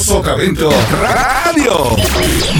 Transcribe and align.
Sotavento 0.00 0.70
Radio. 1.00 1.94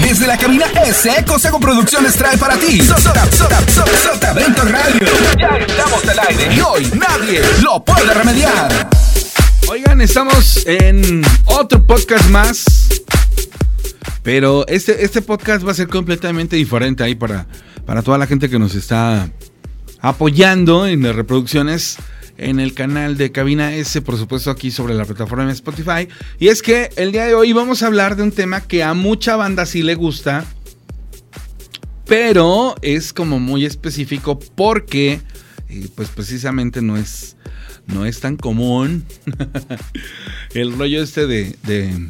Desde 0.01 0.27
la 0.27 0.37
cabina 0.37 0.67
S, 0.85 1.09
Consejo 1.25 1.59
Producciones 1.59 2.13
trae 2.13 2.37
para 2.37 2.55
ti 2.55 2.79
Sotavento 2.81 4.63
Radio. 4.63 5.07
Ya 5.39 5.47
estamos 5.57 6.07
al 6.07 6.19
aire 6.29 6.53
y 6.55 6.59
hoy 6.61 6.91
nadie 6.93 7.41
lo 7.63 7.83
puede 7.83 8.13
remediar. 8.13 8.89
Oigan, 9.67 10.01
estamos 10.01 10.65
en 10.67 11.23
otro 11.45 11.85
podcast 11.85 12.29
más. 12.29 12.89
Pero 14.21 14.67
este, 14.67 15.03
este 15.03 15.23
podcast 15.23 15.65
va 15.65 15.71
a 15.71 15.75
ser 15.75 15.87
completamente 15.87 16.55
diferente 16.55 17.03
ahí 17.03 17.15
para, 17.15 17.47
para 17.87 18.03
toda 18.03 18.19
la 18.19 18.27
gente 18.27 18.49
que 18.49 18.59
nos 18.59 18.75
está 18.75 19.29
apoyando 19.99 20.85
en 20.85 21.01
las 21.01 21.15
reproducciones 21.15 21.97
en 22.41 22.59
el 22.59 22.73
canal 22.73 23.17
de 23.17 23.31
Cabina 23.31 23.73
S, 23.75 24.01
por 24.01 24.17
supuesto 24.17 24.49
aquí 24.49 24.71
sobre 24.71 24.95
la 24.95 25.05
plataforma 25.05 25.45
de 25.45 25.53
Spotify. 25.53 26.07
Y 26.39 26.47
es 26.47 26.61
que 26.61 26.89
el 26.95 27.11
día 27.11 27.25
de 27.25 27.35
hoy 27.35 27.53
vamos 27.53 27.83
a 27.83 27.87
hablar 27.87 28.15
de 28.15 28.23
un 28.23 28.31
tema 28.31 28.61
que 28.61 28.83
a 28.83 28.93
mucha 28.93 29.35
banda 29.35 29.65
sí 29.65 29.83
le 29.83 29.93
gusta, 29.95 30.45
pero 32.05 32.75
es 32.81 33.13
como 33.13 33.39
muy 33.39 33.65
específico 33.65 34.39
porque 34.39 35.21
eh, 35.69 35.87
pues 35.93 36.09
precisamente 36.09 36.81
no 36.81 36.97
es, 36.97 37.37
no 37.85 38.05
es 38.05 38.19
tan 38.19 38.37
común 38.37 39.05
el 40.55 40.77
rollo 40.77 41.03
este 41.03 41.27
de, 41.27 41.55
de 41.63 42.09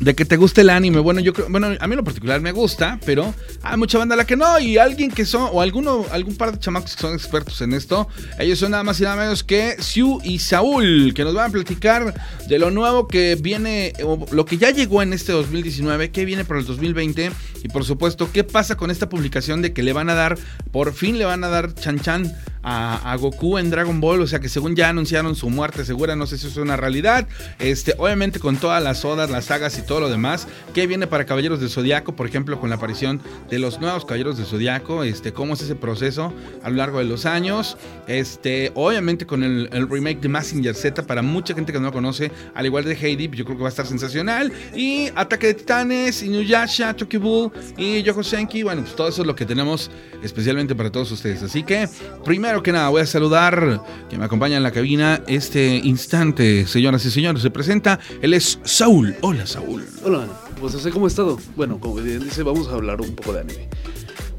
de 0.00 0.14
que 0.14 0.24
te 0.24 0.36
guste 0.36 0.62
el 0.62 0.70
anime. 0.70 0.98
Bueno, 0.98 1.20
yo 1.20 1.32
creo, 1.32 1.46
bueno, 1.48 1.68
a 1.78 1.86
mí 1.86 1.92
en 1.92 1.96
lo 1.96 2.04
particular 2.04 2.40
me 2.40 2.52
gusta, 2.52 2.98
pero 3.04 3.34
hay 3.62 3.76
mucha 3.76 3.98
banda 3.98 4.14
a 4.14 4.16
la 4.16 4.26
que 4.26 4.36
no. 4.36 4.58
Y 4.58 4.78
alguien 4.78 5.10
que 5.10 5.26
son, 5.26 5.48
o 5.52 5.60
alguno, 5.60 6.06
algún 6.10 6.36
par 6.36 6.52
de 6.52 6.58
chamacos 6.58 6.96
que 6.96 7.02
son 7.02 7.14
expertos 7.14 7.60
en 7.60 7.74
esto, 7.74 8.08
ellos 8.38 8.58
son 8.58 8.72
nada 8.72 8.82
más 8.82 8.98
y 9.00 9.04
nada 9.04 9.16
menos 9.16 9.44
que 9.44 9.76
Siu 9.78 10.20
y 10.24 10.38
Saúl, 10.38 11.12
que 11.14 11.22
nos 11.22 11.34
van 11.34 11.50
a 11.50 11.52
platicar 11.52 12.14
de 12.48 12.58
lo 12.58 12.70
nuevo 12.70 13.06
que 13.06 13.36
viene, 13.40 13.92
o 14.02 14.26
lo 14.32 14.44
que 14.46 14.56
ya 14.56 14.70
llegó 14.70 15.02
en 15.02 15.12
este 15.12 15.32
2019, 15.32 16.10
que 16.10 16.24
viene 16.24 16.44
para 16.44 16.60
el 16.60 16.66
2020, 16.66 17.30
y 17.62 17.68
por 17.68 17.84
supuesto, 17.84 18.30
qué 18.32 18.42
pasa 18.42 18.76
con 18.76 18.90
esta 18.90 19.08
publicación 19.08 19.60
de 19.60 19.72
que 19.74 19.82
le 19.82 19.92
van 19.92 20.08
a 20.08 20.14
dar, 20.14 20.38
por 20.72 20.94
fin 20.94 21.18
le 21.18 21.26
van 21.26 21.44
a 21.44 21.48
dar 21.48 21.74
Chan 21.74 22.00
Chan 22.00 22.32
a, 22.62 23.16
Goku 23.18 23.58
en 23.58 23.70
Dragon 23.70 24.00
Ball, 24.00 24.20
o 24.20 24.26
sea 24.26 24.40
que 24.40 24.48
según 24.48 24.76
ya 24.76 24.88
anunciaron 24.88 25.34
su 25.34 25.50
muerte 25.50 25.84
segura, 25.84 26.16
no 26.16 26.26
sé 26.26 26.38
si 26.38 26.46
eso 26.46 26.60
es 26.60 26.64
una 26.64 26.76
realidad. 26.76 27.26
Este, 27.58 27.94
obviamente 27.98 28.38
con 28.38 28.56
todas 28.56 28.82
las 28.82 29.04
odas, 29.04 29.30
las 29.30 29.46
sagas 29.46 29.78
y 29.78 29.82
todo 29.82 30.00
lo 30.00 30.08
demás, 30.08 30.46
que 30.74 30.86
viene 30.86 31.06
para 31.06 31.24
Caballeros 31.24 31.60
del 31.60 31.70
Zodiaco, 31.70 32.14
por 32.16 32.26
ejemplo, 32.26 32.60
con 32.60 32.70
la 32.70 32.76
aparición 32.76 33.20
de 33.48 33.58
los 33.58 33.80
nuevos 33.80 34.04
Caballeros 34.04 34.36
del 34.36 34.46
Zodiaco, 34.46 35.04
este, 35.04 35.32
cómo 35.32 35.54
es 35.54 35.62
ese 35.62 35.74
proceso 35.74 36.32
a 36.62 36.70
lo 36.70 36.76
largo 36.76 36.98
de 36.98 37.04
los 37.04 37.26
años. 37.26 37.76
Este, 38.06 38.72
obviamente 38.74 39.26
con 39.26 39.42
el, 39.42 39.68
remake 39.88 40.20
de 40.20 40.28
Massinger 40.28 40.74
Z 40.74 41.06
para 41.06 41.22
mucha 41.22 41.54
gente 41.54 41.72
que 41.72 41.78
no 41.78 41.86
lo 41.86 41.92
conoce, 41.92 42.30
al 42.54 42.66
igual 42.66 42.84
de 42.84 42.94
Heidi, 42.94 43.28
yo 43.28 43.44
creo 43.44 43.56
que 43.56 43.62
va 43.62 43.68
a 43.68 43.70
estar 43.70 43.86
sensacional. 43.86 44.52
Y 44.74 45.08
Ataque 45.14 45.48
de 45.48 45.54
Titanes, 45.54 46.22
Inuyasha, 46.22 46.94
Tokyo 46.94 47.20
Bull 47.20 47.52
y 47.76 48.02
Yoko 48.02 48.22
Senki, 48.22 48.62
bueno, 48.62 48.82
pues 48.82 48.94
todo 48.94 49.08
eso 49.08 49.22
es 49.22 49.26
lo 49.26 49.34
que 49.34 49.46
tenemos 49.46 49.90
especialmente 50.22 50.74
para 50.74 50.90
todos 50.90 51.10
ustedes. 51.12 51.42
Así 51.42 51.62
que, 51.62 51.88
primero 52.24 52.49
Primero 52.50 52.64
que 52.64 52.72
nada, 52.72 52.88
voy 52.88 53.02
a 53.02 53.06
saludar 53.06 53.80
que 54.08 54.18
me 54.18 54.24
acompaña 54.24 54.56
en 54.56 54.64
la 54.64 54.72
cabina 54.72 55.22
este 55.28 55.76
instante, 55.84 56.66
señoras 56.66 57.04
y 57.04 57.10
señores. 57.12 57.42
Se 57.42 57.50
presenta, 57.52 58.00
él 58.20 58.34
es 58.34 58.58
Saúl. 58.64 59.14
Hola, 59.20 59.46
Saúl. 59.46 59.86
Hola, 60.02 60.26
pues 60.58 60.72
sé 60.72 60.90
cómo 60.90 61.06
he 61.06 61.08
estado. 61.08 61.38
Bueno, 61.54 61.78
como 61.78 61.94
bien 61.94 62.18
dice, 62.18 62.42
vamos 62.42 62.66
a 62.66 62.72
hablar 62.72 63.00
un 63.02 63.14
poco 63.14 63.34
de 63.34 63.40
anime. 63.42 63.68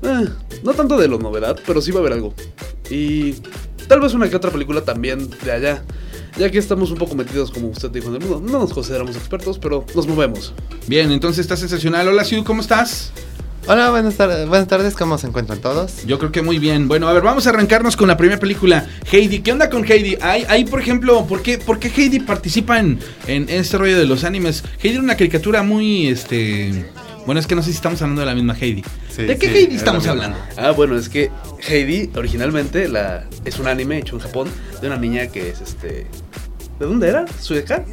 Eh, 0.02 0.28
no 0.62 0.74
tanto 0.74 0.98
de 0.98 1.08
lo 1.08 1.20
novedad, 1.20 1.58
pero 1.66 1.82
sí 1.82 1.92
va 1.92 2.00
a 2.00 2.02
haber 2.02 2.12
algo. 2.12 2.34
Y 2.90 3.36
tal 3.88 4.02
vez 4.02 4.14
una 4.14 4.30
que 4.30 4.36
otra 4.36 4.52
película 4.52 4.82
también 4.82 5.30
de 5.46 5.52
allá. 5.54 5.82
Ya 6.38 6.52
que 6.52 6.58
estamos 6.58 6.92
un 6.92 6.98
poco 6.98 7.16
metidos, 7.16 7.50
como 7.50 7.70
usted 7.70 7.92
dijo, 7.92 8.10
en 8.10 8.16
el 8.16 8.28
mundo. 8.28 8.42
No 8.46 8.60
nos 8.60 8.74
consideramos 8.74 9.16
expertos, 9.16 9.58
pero 9.58 9.86
nos 9.96 10.06
movemos. 10.06 10.54
Bien, 10.86 11.14
entonces 11.14 11.40
está 11.40 11.56
sensacional. 11.56 12.10
Hola, 12.10 12.26
Siu, 12.26 12.44
¿cómo 12.44 12.60
estás? 12.60 13.14
Hola, 13.68 13.92
buenas 13.92 14.16
tardes. 14.16 14.48
Buenas 14.48 14.68
tardes, 14.68 14.96
¿cómo 14.96 15.18
se 15.20 15.28
encuentran 15.28 15.60
todos? 15.60 16.06
Yo 16.06 16.18
creo 16.18 16.32
que 16.32 16.42
muy 16.42 16.58
bien. 16.58 16.88
Bueno, 16.88 17.08
a 17.08 17.14
ver, 17.14 17.22
vamos 17.22 17.46
a 17.46 17.52
arrancarnos 17.52 17.96
con 17.96 18.08
la 18.08 18.18
primera 18.18 18.40
película, 18.40 18.88
Heidi. 19.12 19.40
¿Qué 19.40 19.52
onda 19.52 19.70
con 19.70 19.86
Heidi? 19.90 20.18
Hay, 20.20 20.66
por 20.66 20.82
ejemplo, 20.82 21.26
¿por 21.28 21.44
qué, 21.44 21.60
¿por 21.60 21.80
qué 21.80 21.92
Heidi 21.96 22.20
participa 22.20 22.80
en, 22.80 23.00
en 23.28 23.48
este 23.50 23.78
rollo 23.78 23.98
de 23.98 24.06
los 24.06 24.24
animes? 24.24 24.64
Heidi 24.82 24.96
era 24.96 25.04
una 25.04 25.16
caricatura 25.16 25.62
muy, 25.62 26.08
este... 26.08 26.90
Bueno, 27.26 27.40
es 27.40 27.46
que 27.46 27.54
no 27.54 27.62
sé 27.62 27.70
si 27.70 27.76
estamos 27.76 28.02
hablando 28.02 28.22
de 28.22 28.26
la 28.26 28.34
misma 28.34 28.56
Heidi. 28.60 28.84
¿De 29.16 29.38
qué 29.38 29.48
Heidi 29.48 29.76
estamos 29.76 30.08
hablando? 30.08 30.38
Ah, 30.58 30.72
bueno, 30.72 30.98
es 30.98 31.08
que 31.08 31.30
Heidi 31.70 32.10
originalmente 32.16 32.90
la, 32.90 33.26
es 33.46 33.60
un 33.60 33.68
anime 33.68 34.00
hecho 34.00 34.16
en 34.16 34.22
Japón 34.22 34.50
de 34.82 34.88
una 34.88 34.98
niña 34.98 35.28
que 35.28 35.50
es 35.50 35.62
este... 35.62 36.08
¿De 36.80 36.88
dónde 36.88 37.10
era? 37.10 37.26
¿Sueca? 37.40 37.86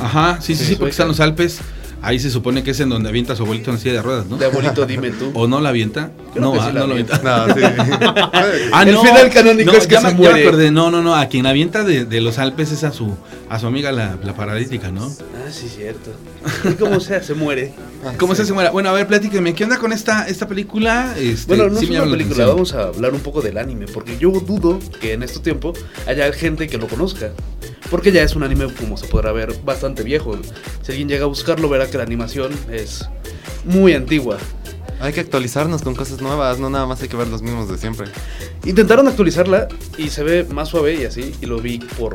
Ajá, 0.00 0.38
sí, 0.40 0.54
sí, 0.54 0.64
sí, 0.64 0.76
porque 0.76 0.92
están 0.92 1.08
los 1.08 1.18
Alpes. 1.18 1.58
Ahí 2.02 2.18
se 2.18 2.30
supone 2.30 2.62
que 2.62 2.70
es 2.70 2.80
en 2.80 2.88
donde 2.88 3.10
avienta 3.10 3.34
a 3.34 3.36
su 3.36 3.42
abuelito 3.42 3.70
en 3.70 3.78
silla 3.78 3.94
de 3.94 4.02
ruedas, 4.02 4.26
¿no? 4.26 4.38
De 4.38 4.46
abuelito, 4.46 4.86
dime 4.86 5.10
tú. 5.10 5.30
¿O 5.34 5.46
no 5.46 5.60
la 5.60 5.68
avienta? 5.68 6.10
no, 6.34 6.54
ah, 6.60 6.70
no 6.72 6.86
la 6.86 6.92
avienta. 6.92 7.18
No, 7.18 7.54
sí. 7.54 7.60
ah, 8.72 8.84
El 8.86 8.96
final 8.96 9.30
canónico 9.30 9.72
es 9.72 9.86
que 9.86 9.96
se 9.96 10.06
me, 10.08 10.14
muere. 10.14 10.70
No, 10.70 10.90
no, 10.90 11.02
no. 11.02 11.14
A 11.14 11.26
quien 11.26 11.46
avienta 11.46 11.84
de, 11.84 12.06
de, 12.06 12.20
los 12.20 12.38
Alpes 12.38 12.72
es 12.72 12.84
a 12.84 12.92
su, 12.92 13.16
a 13.48 13.58
su 13.58 13.66
amiga 13.66 13.92
la, 13.92 14.16
la 14.22 14.34
paralítica, 14.34 14.90
¿no? 14.90 15.06
Ah, 15.06 15.50
sí, 15.50 15.68
cierto. 15.68 16.10
¿Cómo 16.78 17.00
sea? 17.00 17.22
Se 17.22 17.34
muere. 17.34 17.74
¿Cómo 18.18 18.34
sea? 18.34 18.46
Se 18.46 18.52
muere. 18.54 18.70
Bueno, 18.70 18.88
a 18.88 18.92
ver, 18.92 19.06
platíqueme. 19.06 19.54
¿Qué 19.54 19.64
onda 19.64 19.78
con 19.78 19.92
esta, 19.92 20.26
esta 20.26 20.48
película? 20.48 21.14
Este, 21.18 21.54
bueno, 21.54 21.68
no 21.68 21.80
es 21.80 21.90
una 21.90 22.04
película. 22.04 22.46
Vamos 22.46 22.72
a 22.74 22.84
hablar 22.84 23.12
un 23.12 23.20
poco 23.20 23.42
del 23.42 23.58
anime. 23.58 23.86
Porque 23.86 24.16
yo 24.18 24.30
dudo 24.30 24.78
que 25.00 25.12
en 25.12 25.22
este 25.22 25.40
tiempo 25.40 25.74
haya 26.06 26.32
gente 26.32 26.66
que 26.66 26.78
lo 26.78 26.88
conozca. 26.88 27.32
Porque 27.90 28.12
ya 28.12 28.22
es 28.22 28.36
un 28.36 28.42
anime, 28.42 28.72
como 28.74 28.96
se 28.96 29.06
podrá 29.06 29.32
ver, 29.32 29.52
bastante 29.64 30.02
viejo. 30.02 30.38
Si 30.82 30.92
alguien 30.92 31.08
llega 31.08 31.24
a 31.24 31.28
buscarlo, 31.28 31.68
verá 31.68 31.90
que 31.90 31.98
la 31.98 32.04
animación 32.04 32.52
es 32.70 33.08
muy 33.64 33.94
antigua. 33.94 34.38
Hay 35.00 35.12
que 35.12 35.20
actualizarnos 35.20 35.82
con 35.82 35.94
cosas 35.94 36.20
nuevas, 36.20 36.58
no 36.58 36.68
nada 36.68 36.86
más 36.86 37.00
hay 37.02 37.08
que 37.08 37.16
ver 37.16 37.28
los 37.28 37.42
mismos 37.42 37.68
de 37.68 37.78
siempre. 37.78 38.06
Intentaron 38.64 39.08
actualizarla 39.08 39.68
y 39.96 40.10
se 40.10 40.22
ve 40.22 40.44
más 40.44 40.68
suave 40.68 40.94
y 40.94 41.04
así, 41.04 41.34
y 41.40 41.46
lo 41.46 41.58
vi 41.58 41.78
por 41.78 42.14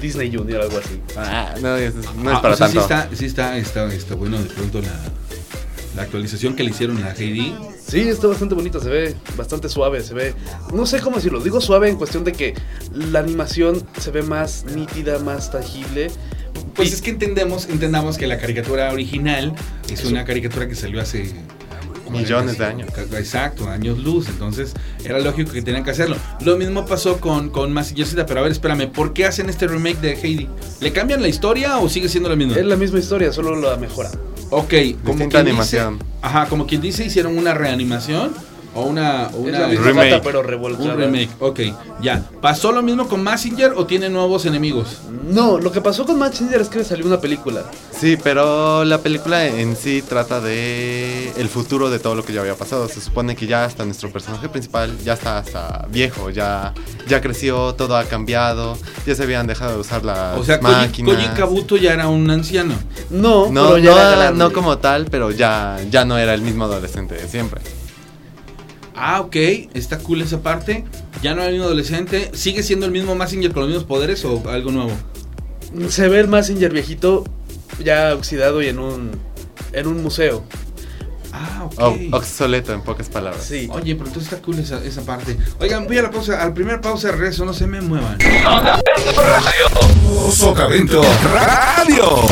Disney 0.00 0.34
Junior, 0.34 0.62
algo 0.62 0.78
así. 0.78 1.00
Ah, 1.16 1.54
no, 1.60 1.70
no 1.70 1.76
es 1.76 1.94
ah, 2.26 2.42
para 2.42 2.56
tanto. 2.56 2.72
Sí 2.72 2.78
está, 2.78 3.08
sí 3.12 3.26
está, 3.26 3.58
está, 3.58 3.92
está 3.92 4.14
bueno 4.14 4.38
de 4.38 4.48
pronto 4.48 4.80
la, 4.80 4.92
la 5.96 6.02
actualización 6.02 6.54
que 6.54 6.62
le 6.62 6.70
hicieron 6.70 7.02
a 7.02 7.12
Heidi. 7.12 7.54
Sí, 7.84 8.00
está 8.00 8.26
bastante 8.26 8.54
bonito, 8.54 8.80
se 8.80 8.88
ve 8.88 9.16
bastante 9.36 9.68
suave, 9.68 10.02
se 10.02 10.14
ve, 10.14 10.34
no 10.72 10.86
sé 10.86 11.00
cómo 11.00 11.16
decirlo, 11.16 11.40
digo 11.40 11.60
suave 11.60 11.88
en 11.88 11.96
cuestión 11.96 12.22
de 12.22 12.32
que 12.32 12.54
la 12.92 13.20
animación 13.20 13.82
se 13.98 14.10
ve 14.10 14.22
más 14.22 14.64
nítida, 14.74 15.18
más 15.18 15.50
tangible. 15.50 16.10
Pues 16.74 16.92
es 16.92 17.00
que 17.00 17.10
entendemos, 17.10 17.68
entendamos 17.68 18.18
que 18.18 18.26
la 18.26 18.38
caricatura 18.38 18.92
original 18.92 19.54
es 19.90 20.04
una 20.04 20.24
caricatura 20.24 20.68
que 20.68 20.74
salió 20.74 21.00
hace 21.00 21.32
millones 22.10 22.58
de 22.58 22.64
años. 22.64 22.90
Exacto, 23.12 23.68
años 23.68 23.98
luz. 23.98 24.28
Entonces 24.28 24.74
era 25.04 25.18
lógico 25.18 25.52
que 25.52 25.62
tenían 25.62 25.84
que 25.84 25.90
hacerlo. 25.90 26.16
Lo 26.40 26.56
mismo 26.56 26.86
pasó 26.86 27.18
con, 27.20 27.50
con 27.50 27.74
Z, 27.82 28.26
pero 28.26 28.40
a 28.40 28.42
ver, 28.42 28.52
espérame, 28.52 28.90
¿por 28.90 29.12
qué 29.12 29.24
hacen 29.24 29.48
este 29.48 29.66
remake 29.66 30.00
de 30.00 30.12
Heidi? 30.12 30.48
¿Le 30.80 30.92
cambian 30.92 31.22
la 31.22 31.28
historia 31.28 31.78
o 31.78 31.88
sigue 31.88 32.08
siendo 32.08 32.28
la 32.28 32.36
misma? 32.36 32.56
Es 32.56 32.66
la 32.66 32.76
misma 32.76 32.98
historia, 32.98 33.32
solo 33.32 33.56
la 33.56 33.76
mejora. 33.76 34.10
Ok, 34.50 34.74
como 35.04 35.18
quien 35.18 35.36
animación. 35.36 35.98
Dice, 35.98 36.10
ajá, 36.22 36.46
como 36.46 36.66
quien 36.66 36.80
dice, 36.80 37.04
hicieron 37.04 37.36
una 37.36 37.54
reanimación 37.54 38.32
o 38.76 38.82
una, 38.82 39.30
una 39.34 39.66
remake. 39.66 40.20
pero 40.22 40.42
revolcada. 40.42 40.94
Un 40.94 41.00
remake, 41.00 41.30
ok, 41.40 41.60
ya. 42.00 42.22
¿Pasó 42.40 42.72
lo 42.72 42.82
mismo 42.82 43.08
con 43.08 43.22
Massinger 43.22 43.72
o 43.76 43.86
tiene 43.86 44.08
nuevos 44.08 44.44
enemigos? 44.46 44.98
No, 45.26 45.58
lo 45.58 45.72
que 45.72 45.80
pasó 45.80 46.04
con 46.04 46.18
Massinger 46.18 46.60
es 46.60 46.68
que 46.68 46.84
salió 46.84 47.06
una 47.06 47.20
película. 47.20 47.64
Sí, 47.98 48.16
pero 48.22 48.84
la 48.84 48.98
película 48.98 49.46
en 49.46 49.76
sí 49.76 50.02
trata 50.06 50.40
de 50.40 51.32
el 51.36 51.48
futuro 51.48 51.90
de 51.90 51.98
todo 51.98 52.14
lo 52.14 52.24
que 52.24 52.32
ya 52.32 52.40
había 52.40 52.54
pasado. 52.54 52.88
Se 52.88 53.00
supone 53.00 53.34
que 53.34 53.46
ya 53.46 53.64
hasta 53.64 53.84
nuestro 53.84 54.10
personaje 54.12 54.48
principal 54.48 54.96
ya 55.04 55.14
está 55.14 55.38
hasta 55.38 55.86
viejo, 55.90 56.30
ya, 56.30 56.74
ya 57.08 57.20
creció, 57.20 57.74
todo 57.74 57.96
ha 57.96 58.04
cambiado, 58.04 58.76
ya 59.06 59.14
se 59.14 59.22
habían 59.22 59.46
dejado 59.46 59.74
de 59.74 59.80
usar 59.80 60.04
las 60.04 60.38
o 60.38 60.44
sea, 60.44 60.60
máquinas. 60.60 61.14
Koji 61.14 61.28
Kabuto 61.28 61.76
ya 61.76 61.94
era 61.94 62.08
un 62.08 62.28
anciano. 62.30 62.74
No, 63.10 63.50
no, 63.50 63.66
pero 63.66 63.78
ya 63.78 64.30
no, 64.30 64.48
no 64.48 64.52
como 64.52 64.78
tal, 64.78 65.06
pero 65.06 65.30
ya, 65.30 65.78
ya 65.90 66.04
no 66.04 66.18
era 66.18 66.34
el 66.34 66.42
mismo 66.42 66.64
adolescente 66.64 67.14
de 67.14 67.28
siempre. 67.28 67.60
Ah, 68.96 69.20
ok, 69.20 69.36
está 69.74 69.98
cool 69.98 70.22
esa 70.22 70.40
parte. 70.40 70.84
Ya 71.22 71.34
no 71.34 71.42
hay 71.42 71.58
un 71.58 71.62
adolescente. 71.62 72.30
¿Sigue 72.34 72.62
siendo 72.62 72.86
el 72.86 72.92
mismo 72.92 73.14
Massinger 73.14 73.52
con 73.52 73.62
los 73.62 73.68
mismos 73.68 73.84
poderes 73.84 74.24
o 74.24 74.42
algo 74.48 74.72
nuevo? 74.72 74.92
Se 75.88 76.08
ve 76.08 76.20
el 76.20 76.28
Massinger 76.28 76.72
viejito 76.72 77.24
ya 77.84 78.14
oxidado 78.14 78.62
y 78.62 78.68
en 78.68 78.78
un, 78.78 79.10
en 79.72 79.86
un 79.86 80.02
museo. 80.02 80.44
Ah, 81.32 81.64
ok. 81.64 81.74
Oh, 81.78 82.16
obsoleto 82.16 82.72
en 82.72 82.80
pocas 82.80 83.10
palabras. 83.10 83.44
Sí. 83.44 83.68
Oye, 83.70 83.94
pero 83.94 84.06
entonces 84.06 84.32
está 84.32 84.42
cool 84.42 84.58
esa, 84.58 84.82
esa 84.82 85.02
parte. 85.02 85.36
Oigan, 85.60 85.86
voy 85.86 85.98
a 85.98 86.02
la 86.02 86.10
pausa, 86.10 86.42
al 86.42 86.54
primer 86.54 86.80
pausa 86.80 87.08
de 87.08 87.12
regreso, 87.12 87.44
no 87.44 87.52
se 87.52 87.66
me 87.66 87.82
muevan. 87.82 88.16
Socavento 90.32 91.02
Radio. 91.34 92.22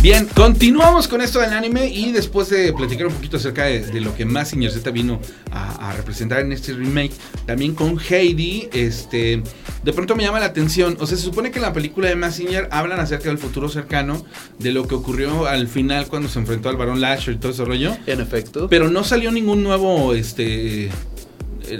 Bien, 0.00 0.28
continuamos 0.32 1.08
con 1.08 1.20
esto 1.20 1.40
del 1.40 1.52
anime 1.52 1.88
y 1.88 2.12
después 2.12 2.48
de 2.50 2.72
platicar 2.72 3.08
un 3.08 3.14
poquito 3.14 3.36
acerca 3.36 3.64
de, 3.64 3.80
de 3.80 4.00
lo 4.00 4.14
que 4.14 4.24
Massinger 4.24 4.70
Z 4.70 4.88
vino 4.92 5.18
a, 5.50 5.90
a 5.90 5.92
representar 5.92 6.38
en 6.38 6.52
este 6.52 6.72
remake, 6.72 7.10
también 7.46 7.74
con 7.74 7.98
Heidi, 7.98 8.68
este, 8.72 9.42
de 9.82 9.92
pronto 9.92 10.14
me 10.14 10.22
llama 10.22 10.38
la 10.38 10.46
atención. 10.46 10.96
O 11.00 11.06
sea, 11.08 11.16
se 11.16 11.24
supone 11.24 11.50
que 11.50 11.58
en 11.58 11.64
la 11.64 11.72
película 11.72 12.08
de 12.08 12.14
Massinger 12.14 12.68
hablan 12.70 13.00
acerca 13.00 13.28
del 13.28 13.38
futuro 13.38 13.68
cercano, 13.68 14.24
de 14.60 14.70
lo 14.70 14.86
que 14.86 14.94
ocurrió 14.94 15.46
al 15.46 15.66
final 15.66 16.06
cuando 16.06 16.28
se 16.28 16.38
enfrentó 16.38 16.68
al 16.68 16.76
Barón 16.76 17.00
Lasher 17.00 17.34
y 17.34 17.38
todo 17.38 17.50
ese 17.50 17.64
rollo. 17.64 17.96
En 18.06 18.20
efecto. 18.20 18.68
Pero 18.68 18.90
no 18.90 19.02
salió 19.02 19.32
ningún 19.32 19.64
nuevo, 19.64 20.14
este, 20.14 20.84
eh, 20.86 20.92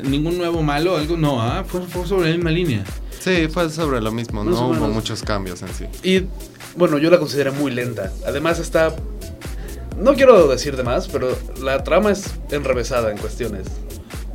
ningún 0.02 0.38
nuevo 0.38 0.64
malo, 0.64 0.96
algo, 0.96 1.16
no, 1.16 1.40
ah, 1.40 1.62
fue, 1.64 1.82
fue 1.82 2.04
sobre 2.04 2.30
la 2.30 2.34
misma 2.34 2.50
línea. 2.50 2.82
Sí, 3.20 3.48
fue 3.48 3.70
sobre 3.70 4.00
lo 4.00 4.12
mismo, 4.12 4.44
no 4.44 4.68
hubo 4.68 4.88
muchos 4.88 5.22
cambios 5.22 5.62
en 5.62 5.68
sí. 5.74 5.84
Y 6.02 6.26
bueno, 6.76 6.98
yo 6.98 7.10
la 7.10 7.18
considero 7.18 7.52
muy 7.52 7.70
lenta. 7.72 8.12
Además 8.26 8.58
está... 8.58 8.94
No 9.96 10.14
quiero 10.14 10.46
decir 10.46 10.76
de 10.76 10.84
más, 10.84 11.08
pero 11.08 11.36
la 11.60 11.82
trama 11.82 12.12
es 12.12 12.26
enrevesada 12.50 13.10
en 13.10 13.18
cuestiones. 13.18 13.66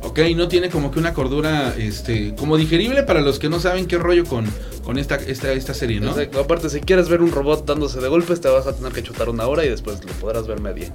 Ok, 0.02 0.20
no 0.36 0.48
tiene 0.48 0.68
como 0.68 0.90
que 0.90 0.98
una 0.98 1.14
cordura, 1.14 1.74
este, 1.78 2.34
como 2.34 2.58
digerible 2.58 3.04
para 3.04 3.22
los 3.22 3.38
que 3.38 3.48
no 3.48 3.58
saben 3.58 3.86
qué 3.86 3.96
rollo 3.96 4.26
con, 4.26 4.44
con 4.84 4.98
esta, 4.98 5.14
esta, 5.14 5.50
esta 5.52 5.72
serie, 5.72 5.98
¿no? 6.00 6.10
Exacto. 6.10 6.40
Aparte, 6.40 6.68
si 6.68 6.80
quieres 6.80 7.08
ver 7.08 7.22
un 7.22 7.32
robot 7.32 7.64
dándose 7.64 8.00
de 8.00 8.08
golpes, 8.08 8.42
te 8.42 8.48
vas 8.48 8.66
a 8.66 8.76
tener 8.76 8.92
que 8.92 9.02
chutar 9.02 9.30
una 9.30 9.46
hora 9.46 9.64
y 9.64 9.70
después 9.70 10.04
lo 10.04 10.12
podrás 10.14 10.46
ver 10.46 10.60
media. 10.60 10.94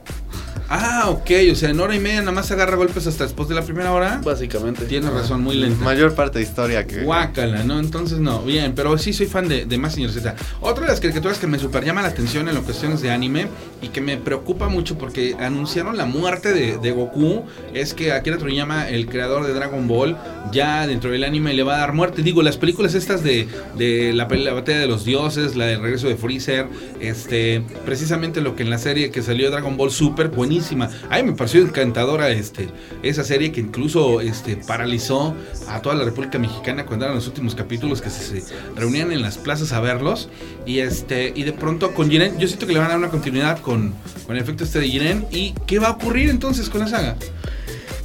Ah, 0.71 1.05
ok, 1.09 1.31
o 1.51 1.55
sea, 1.55 1.69
en 1.71 1.79
hora 1.79 1.95
y 1.95 1.99
media 1.99 2.19
nada 2.19 2.31
más 2.31 2.51
agarra 2.51 2.75
golpes 2.75 3.07
hasta 3.07 3.23
después 3.23 3.49
de 3.49 3.55
la 3.55 3.63
primera 3.63 3.91
hora. 3.91 4.21
Básicamente. 4.23 4.85
Tienes 4.85 5.11
razón, 5.11 5.41
muy 5.41 5.55
lenta. 5.55 5.83
Mayor 5.83 6.13
parte 6.13 6.39
de 6.39 6.45
historia 6.45 6.85
que... 6.85 7.03
Guácala, 7.03 7.63
¿no? 7.63 7.79
Entonces 7.79 8.19
no, 8.19 8.43
bien, 8.43 8.73
pero 8.75 8.95
sí 8.97 9.11
soy 9.11 9.25
fan 9.25 9.47
de, 9.47 9.65
de 9.65 9.77
más 9.79 9.95
señor 9.95 10.11
Z. 10.11 10.35
Otra 10.61 10.85
de 10.85 10.91
las 10.91 10.99
caricaturas 10.99 11.39
que 11.39 11.47
me 11.47 11.57
super 11.57 11.83
llama 11.83 12.03
la 12.03 12.09
atención 12.09 12.47
en 12.47 12.55
las 12.55 12.63
cuestiones 12.63 13.01
de 13.01 13.09
anime 13.09 13.47
y 13.81 13.87
que 13.87 14.01
me 14.01 14.17
preocupa 14.17 14.67
mucho 14.67 14.97
porque 14.97 15.35
anunciaron 15.39 15.97
la 15.97 16.05
muerte 16.05 16.53
de, 16.53 16.77
de 16.77 16.91
Goku 16.91 17.45
es 17.73 17.95
que 17.95 18.11
Akira 18.11 18.37
Toriyama, 18.37 18.89
el 18.89 19.07
creador 19.07 19.47
de 19.47 19.53
Dragon 19.53 19.87
Ball, 19.87 20.17
ya 20.51 20.85
dentro 20.85 21.09
del 21.09 21.23
anime 21.23 21.53
le 21.53 21.63
va 21.63 21.77
a 21.77 21.79
dar 21.79 21.93
muerte. 21.93 22.21
Digo, 22.21 22.43
las 22.43 22.57
películas 22.57 22.93
estas 22.93 23.23
de, 23.23 23.47
de 23.75 24.13
la, 24.13 24.27
la 24.27 24.53
batalla 24.53 24.79
de 24.79 24.87
los 24.87 25.03
dioses, 25.03 25.55
la 25.55 25.65
del 25.65 25.81
regreso 25.81 26.07
de 26.07 26.15
Freezer, 26.15 26.67
este, 26.99 27.63
precisamente 27.85 28.41
lo 28.41 28.55
que 28.55 28.63
en 28.63 28.69
la 28.69 28.77
serie 28.77 29.09
que 29.09 29.23
salió 29.23 29.45
de 29.45 29.51
Dragon 29.51 29.75
Ball 29.77 29.89
Super, 29.89 30.29
buenísima. 30.39 30.89
A 31.09 31.17
mí 31.17 31.23
me 31.23 31.33
pareció 31.33 31.61
encantadora 31.61 32.29
este, 32.29 32.69
esa 33.03 33.25
serie 33.25 33.51
que 33.51 33.59
incluso 33.59 34.21
este, 34.21 34.55
paralizó 34.55 35.35
a 35.67 35.81
toda 35.81 35.95
la 35.95 36.05
República 36.05 36.39
Mexicana 36.39 36.85
cuando 36.85 37.03
eran 37.03 37.15
los 37.15 37.27
últimos 37.27 37.55
capítulos 37.55 38.01
que 38.01 38.09
se, 38.09 38.41
reunían 38.73 39.11
en 39.11 39.21
las 39.21 39.37
plazas 39.37 39.73
a 39.73 39.81
verlos. 39.81 40.29
Y 40.65 40.79
este 40.79 41.33
y 41.35 41.43
de 41.43 41.51
pronto 41.51 41.93
con 41.93 42.09
Jiren, 42.09 42.39
yo 42.39 42.47
siento 42.47 42.67
que 42.67 42.73
le 42.73 42.79
van 42.79 42.87
a 42.87 42.91
dar 42.91 42.99
una 42.99 43.09
continuidad 43.09 43.59
con, 43.59 43.93
con 44.25 44.37
el 44.37 44.41
efecto 44.41 44.63
este 44.63 44.79
de 44.79 44.87
Jiren. 44.87 45.25
¿Y 45.29 45.53
qué 45.67 45.77
va 45.77 45.89
a 45.89 45.91
ocurrir 45.91 46.29
entonces 46.29 46.69
con 46.69 46.79
la 46.79 46.87
saga? 46.87 47.17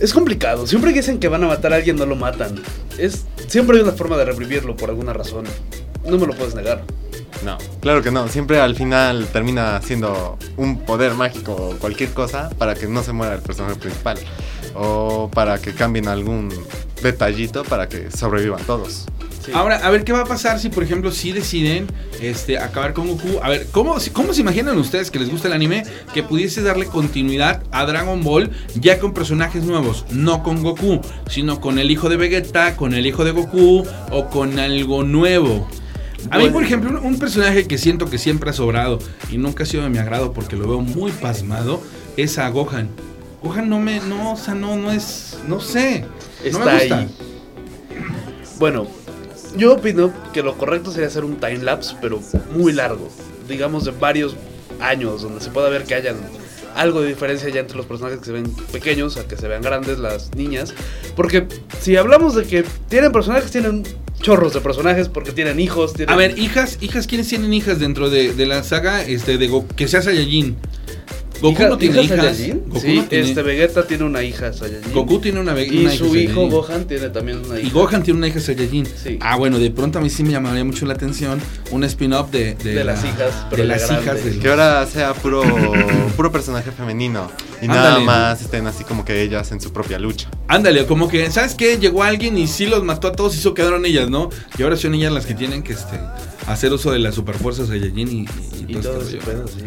Es 0.00 0.12
complicado. 0.12 0.66
Siempre 0.66 0.92
que 0.92 0.98
dicen 0.98 1.20
que 1.20 1.28
van 1.28 1.44
a 1.44 1.46
matar 1.46 1.72
a 1.72 1.76
alguien, 1.76 1.94
no 1.94 2.04
lo 2.04 2.16
matan. 2.16 2.60
Es 2.98 3.24
Siempre 3.46 3.76
hay 3.76 3.82
una 3.82 3.92
forma 3.92 4.16
de 4.16 4.24
revivirlo 4.24 4.76
por 4.76 4.90
alguna 4.90 5.12
razón. 5.12 5.44
No 6.04 6.18
me 6.18 6.26
lo 6.26 6.34
puedes 6.34 6.54
negar. 6.54 6.82
No, 7.42 7.58
claro 7.80 8.02
que 8.02 8.10
no. 8.10 8.28
Siempre 8.28 8.60
al 8.60 8.74
final 8.74 9.26
termina 9.32 9.80
siendo 9.82 10.38
un 10.56 10.80
poder 10.80 11.14
mágico 11.14 11.52
o 11.52 11.78
cualquier 11.78 12.10
cosa 12.10 12.50
para 12.58 12.74
que 12.74 12.86
no 12.86 13.02
se 13.02 13.12
muera 13.12 13.34
el 13.34 13.42
personaje 13.42 13.76
principal. 13.76 14.18
O 14.74 15.30
para 15.32 15.58
que 15.58 15.72
cambien 15.72 16.08
algún 16.08 16.52
detallito 17.02 17.64
para 17.64 17.88
que 17.88 18.10
sobrevivan 18.10 18.62
todos. 18.64 19.06
Sí. 19.44 19.52
Ahora, 19.54 19.76
a 19.76 19.90
ver 19.90 20.04
qué 20.04 20.12
va 20.12 20.22
a 20.22 20.24
pasar 20.24 20.58
si, 20.58 20.70
por 20.70 20.82
ejemplo, 20.82 21.12
si 21.12 21.32
deciden 21.32 21.86
este, 22.20 22.58
acabar 22.58 22.94
con 22.94 23.06
Goku. 23.06 23.40
A 23.42 23.50
ver, 23.50 23.66
¿cómo, 23.70 23.96
¿cómo 24.14 24.32
se 24.32 24.40
imaginan 24.40 24.78
ustedes 24.78 25.10
que 25.10 25.18
les 25.18 25.30
gusta 25.30 25.48
el 25.48 25.54
anime 25.54 25.84
que 26.14 26.22
pudiese 26.22 26.62
darle 26.62 26.86
continuidad 26.86 27.62
a 27.70 27.84
Dragon 27.84 28.22
Ball 28.24 28.50
ya 28.74 28.98
con 28.98 29.12
personajes 29.12 29.62
nuevos? 29.64 30.06
No 30.10 30.42
con 30.42 30.62
Goku, 30.62 31.02
sino 31.28 31.60
con 31.60 31.78
el 31.78 31.90
hijo 31.90 32.08
de 32.08 32.16
Vegeta, 32.16 32.74
con 32.74 32.94
el 32.94 33.06
hijo 33.06 33.22
de 33.22 33.32
Goku 33.32 33.84
o 34.10 34.26
con 34.30 34.58
algo 34.58 35.04
nuevo. 35.04 35.68
A 36.30 36.38
mí, 36.38 36.48
por 36.50 36.62
ejemplo, 36.64 36.90
un, 36.90 36.96
un 37.06 37.18
personaje 37.18 37.66
que 37.66 37.78
siento 37.78 38.08
que 38.10 38.18
siempre 38.18 38.50
ha 38.50 38.52
sobrado 38.52 38.98
y 39.30 39.38
nunca 39.38 39.62
ha 39.64 39.66
sido 39.66 39.82
de 39.84 39.90
mi 39.90 39.98
agrado 39.98 40.32
porque 40.32 40.56
lo 40.56 40.66
veo 40.68 40.80
muy 40.80 41.12
pasmado 41.12 41.82
es 42.16 42.38
a 42.38 42.48
Gohan. 42.48 42.88
Gohan 43.42 43.68
no 43.68 43.78
me, 43.78 44.00
no, 44.00 44.32
o 44.32 44.36
sea, 44.36 44.54
no, 44.54 44.76
no 44.76 44.90
es, 44.90 45.38
no 45.46 45.60
sé, 45.60 46.00
no 46.42 46.44
Está 46.48 46.64
me 46.64 46.78
gusta. 46.78 46.98
ahí. 46.98 47.14
Bueno, 48.58 48.86
yo 49.56 49.74
opino 49.74 50.12
que 50.32 50.42
lo 50.42 50.56
correcto 50.56 50.90
sería 50.90 51.08
hacer 51.08 51.24
un 51.24 51.36
time 51.36 51.58
lapse, 51.58 51.94
pero 52.00 52.20
muy 52.54 52.72
largo. 52.72 53.08
Digamos 53.48 53.84
de 53.84 53.90
varios 53.90 54.36
años, 54.80 55.22
donde 55.22 55.40
se 55.40 55.50
pueda 55.50 55.68
ver 55.68 55.84
que 55.84 55.94
hayan 55.94 56.16
algo 56.74 57.02
de 57.02 57.08
diferencia 57.08 57.48
ya 57.48 57.60
entre 57.60 57.76
los 57.76 57.86
personajes 57.86 58.20
que 58.20 58.26
se 58.26 58.32
ven 58.32 58.50
pequeños 58.72 59.16
a 59.16 59.26
que 59.26 59.36
se 59.36 59.48
vean 59.48 59.62
grandes 59.62 59.98
las 59.98 60.34
niñas. 60.34 60.74
Porque 61.16 61.46
si 61.80 61.96
hablamos 61.96 62.34
de 62.34 62.44
que 62.44 62.64
tienen 62.88 63.12
personajes, 63.12 63.50
tienen 63.50 63.84
chorros 64.20 64.54
de 64.54 64.60
personajes 64.60 65.08
porque 65.08 65.32
tienen 65.32 65.60
hijos. 65.60 65.94
Tienen... 65.94 66.12
A 66.12 66.16
ver, 66.16 66.38
hijas, 66.38 66.78
hijas, 66.80 67.06
¿quiénes 67.06 67.28
tienen 67.28 67.52
hijas 67.52 67.78
dentro 67.78 68.10
de, 68.10 68.32
de 68.32 68.46
la 68.46 68.62
saga 68.62 69.02
este, 69.02 69.38
de 69.38 69.48
Goku? 69.48 69.74
Que 69.74 69.88
sea 69.88 70.02
Saiyajin. 70.02 70.56
Goku 71.44 71.60
¿Hija- 71.60 71.68
no 71.68 71.76
tiene 71.76 72.02
hijas 72.02 72.40
hijas. 72.40 72.56
Goku 72.68 72.80
sí, 72.80 72.96
no 72.96 73.04
tiene- 73.04 73.28
este 73.28 73.42
Vegeta 73.42 73.86
tiene 73.86 74.04
una 74.04 74.22
hija 74.22 74.50
Saiyajin. 74.52 74.92
Goku 74.94 75.18
tiene 75.20 75.40
una, 75.40 75.52
y 75.62 75.68
una 75.80 75.92
hija 75.94 76.04
su 76.04 76.16
hijo 76.16 76.32
Saiyajin. 76.34 76.50
Gohan 76.50 76.84
tiene 76.86 77.08
también 77.10 77.38
una 77.44 77.58
hija. 77.58 77.68
Y 77.68 77.70
Gohan 77.70 78.02
tiene 78.02 78.16
una 78.18 78.28
hija 78.28 78.40
Saiyajin. 78.40 78.86
Sí. 78.86 79.18
Ah, 79.20 79.36
bueno, 79.36 79.58
de 79.58 79.70
pronto 79.70 79.98
a 79.98 80.00
mí 80.02 80.08
sí 80.08 80.22
me 80.22 80.30
llamaría 80.30 80.64
mucho 80.64 80.86
la 80.86 80.94
atención 80.94 81.38
un 81.70 81.84
spin-off 81.84 82.30
de, 82.30 82.54
de, 82.54 82.74
De 82.74 82.74
la- 82.76 82.92
las 82.94 83.04
hijas, 83.04 83.46
pero 83.50 83.62
de 83.62 83.68
las 83.68 83.86
grandes. 83.86 84.04
hijas 84.06 84.24
del- 84.24 84.40
Que 84.40 84.48
ahora 84.48 84.86
sea 84.86 85.12
puro, 85.12 85.42
puro 86.16 86.32
personaje 86.32 86.70
femenino. 86.72 87.30
Y 87.60 87.68
nada 87.68 87.98
más 88.00 88.40
estén 88.40 88.66
así 88.66 88.84
como 88.84 89.04
que 89.04 89.20
ellas 89.22 89.52
en 89.52 89.60
su 89.60 89.70
propia 89.72 89.98
lucha. 89.98 90.28
Ándale, 90.48 90.86
como 90.86 91.08
que, 91.08 91.30
¿sabes 91.30 91.54
qué? 91.54 91.78
Llegó 91.78 92.02
alguien 92.02 92.38
y 92.38 92.46
sí 92.46 92.64
los 92.66 92.82
mató 92.84 93.08
a 93.08 93.12
todos 93.12 93.34
y 93.36 93.38
se 93.38 93.52
quedaron 93.54 93.84
ellas, 93.84 94.08
¿no? 94.08 94.30
Y 94.58 94.62
ahora 94.62 94.76
son 94.76 94.94
ellas 94.94 95.12
las 95.12 95.26
que 95.26 95.34
tienen 95.34 95.62
que 95.62 95.72
este, 95.74 95.98
hacer 96.46 96.72
uso 96.72 96.92
de 96.92 96.98
la 96.98 97.12
superfuerza 97.12 97.66
Saiyajin 97.66 98.08
y, 98.08 98.12
y, 98.12 98.26
Y 98.68 98.72
todo 98.74 98.92
todo 98.94 99.02
este 99.02 99.18
ese 99.18 99.26
pedo, 99.26 99.46
sí, 99.48 99.60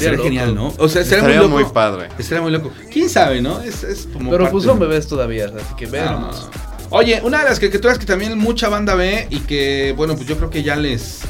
sí. 0.00 0.08
Loco. 0.10 0.22
genial, 0.24 0.54
¿no? 0.54 0.74
O 0.78 0.88
sea, 0.88 1.02
estaría, 1.02 1.24
Estaría 1.24 1.40
muy 1.42 1.48
muy 1.50 1.62
loco. 1.62 1.74
padre. 1.74 2.08
Estaría 2.18 2.42
muy 2.42 2.52
loco. 2.52 2.70
¿Quién 2.92 3.08
sabe, 3.08 3.40
no? 3.40 3.60
Es, 3.60 3.84
es 3.84 4.08
como 4.12 4.30
Pero 4.30 4.50
pues 4.50 4.64
son 4.64 4.78
de- 4.78 4.86
bebés 4.86 5.06
todavía, 5.06 5.46
así 5.46 5.74
que 5.76 5.86
Ah. 5.86 5.90
veamos. 5.90 6.48
Oye, 6.90 7.20
una 7.24 7.38
de 7.38 7.44
las 7.44 7.58
caricaturas 7.58 7.98
que 7.98 8.06
también 8.06 8.38
mucha 8.38 8.68
banda 8.68 8.94
ve 8.94 9.26
y 9.30 9.40
que, 9.40 9.92
bueno, 9.96 10.14
pues 10.14 10.28
yo 10.28 10.36
creo 10.36 10.50
que 10.50 10.62
ya 10.62 10.76
les, 10.76 11.20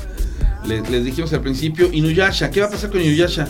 les, 0.66 0.88
les 0.90 1.04
dijimos 1.04 1.32
al 1.32 1.40
principio, 1.40 1.88
Inuyasha. 1.92 2.50
¿Qué 2.50 2.60
va 2.60 2.66
a 2.66 2.70
pasar 2.70 2.90
con 2.90 3.00
Inuyasha? 3.00 3.48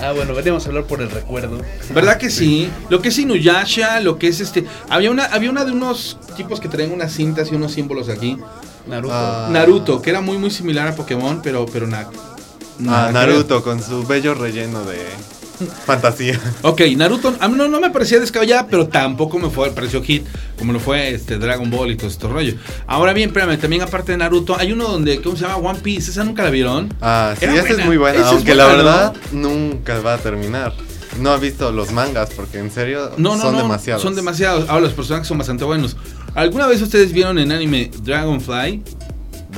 Ah, 0.00 0.12
bueno, 0.12 0.34
veníamos 0.34 0.64
a 0.64 0.68
hablar 0.70 0.84
por 0.84 1.00
el 1.02 1.10
recuerdo. 1.10 1.60
¿Verdad 1.94 2.16
que 2.16 2.30
sí? 2.30 2.68
Lo 2.88 3.00
que 3.02 3.10
es 3.10 3.18
Inuyasha, 3.18 4.00
lo 4.00 4.18
que 4.18 4.28
es 4.28 4.40
este... 4.40 4.64
Había 4.88 5.10
una, 5.10 5.26
había 5.26 5.50
una 5.50 5.64
de 5.64 5.72
unos 5.72 6.18
tipos 6.36 6.60
que 6.60 6.68
traían 6.68 6.92
unas 6.92 7.12
cintas 7.12 7.52
y 7.52 7.54
unos 7.54 7.72
símbolos 7.72 8.08
aquí. 8.08 8.36
Naruto. 8.86 9.14
Ah. 9.14 9.48
Naruto, 9.50 10.02
que 10.02 10.10
era 10.10 10.20
muy 10.20 10.38
muy 10.38 10.50
similar 10.50 10.88
a 10.88 10.94
Pokémon, 10.94 11.40
pero, 11.42 11.66
pero 11.66 11.86
na- 11.86 12.08
Ah. 12.88 13.10
Naruto 13.12 13.62
con 13.62 13.80
su 13.82 14.04
bello 14.06 14.34
relleno 14.34 14.82
de 14.84 14.98
fantasía. 15.86 16.40
Ok, 16.62 16.80
Naruto, 16.96 17.32
a 17.38 17.48
mí 17.48 17.54
no, 17.56 17.68
no 17.68 17.80
me 17.80 17.90
parecía 17.90 18.18
descabellada, 18.18 18.66
pero 18.66 18.88
tampoco 18.88 19.38
me 19.38 19.50
fue, 19.50 19.70
pareció 19.70 20.02
hit, 20.02 20.24
como 20.58 20.72
lo 20.72 20.80
fue 20.80 21.14
este 21.14 21.38
Dragon 21.38 21.70
Ball 21.70 21.92
y 21.92 21.96
todo 21.96 22.08
este 22.08 22.26
rollo. 22.26 22.54
Ahora 22.88 23.12
bien, 23.12 23.28
espérame, 23.28 23.58
también 23.60 23.82
aparte 23.82 24.12
de 24.12 24.18
Naruto, 24.18 24.56
hay 24.58 24.72
uno 24.72 24.88
donde, 24.88 25.20
¿cómo 25.22 25.36
se 25.36 25.42
llama? 25.46 25.56
One 25.58 25.78
Piece, 25.80 26.10
¿esa 26.10 26.24
nunca 26.24 26.42
la 26.42 26.50
vieron? 26.50 26.92
Ah, 27.00 27.34
sí, 27.38 27.44
esa 27.44 27.68
es 27.68 27.84
muy 27.84 27.96
buena. 27.98 28.18
Esa 28.18 28.30
aunque 28.30 28.54
buena, 28.54 28.64
la 28.64 28.70
¿no? 28.72 28.76
verdad 28.78 29.14
nunca 29.30 30.00
va 30.00 30.14
a 30.14 30.18
terminar. 30.18 30.72
No 31.20 31.30
ha 31.30 31.36
visto 31.36 31.70
los 31.72 31.92
mangas 31.92 32.30
porque 32.30 32.58
en 32.58 32.70
serio 32.70 33.12
No, 33.18 33.36
no, 33.36 33.42
son 33.42 33.52
no, 33.52 33.62
demasiados. 33.62 34.02
son 34.02 34.14
demasiados. 34.14 34.68
Ahora 34.68 34.82
los 34.82 34.92
personajes 34.94 35.28
son 35.28 35.38
bastante 35.38 35.64
buenos. 35.64 35.96
¿Alguna 36.34 36.66
vez 36.66 36.80
ustedes 36.80 37.12
vieron 37.12 37.38
en 37.38 37.52
anime 37.52 37.90
Dragonfly? 38.02 38.82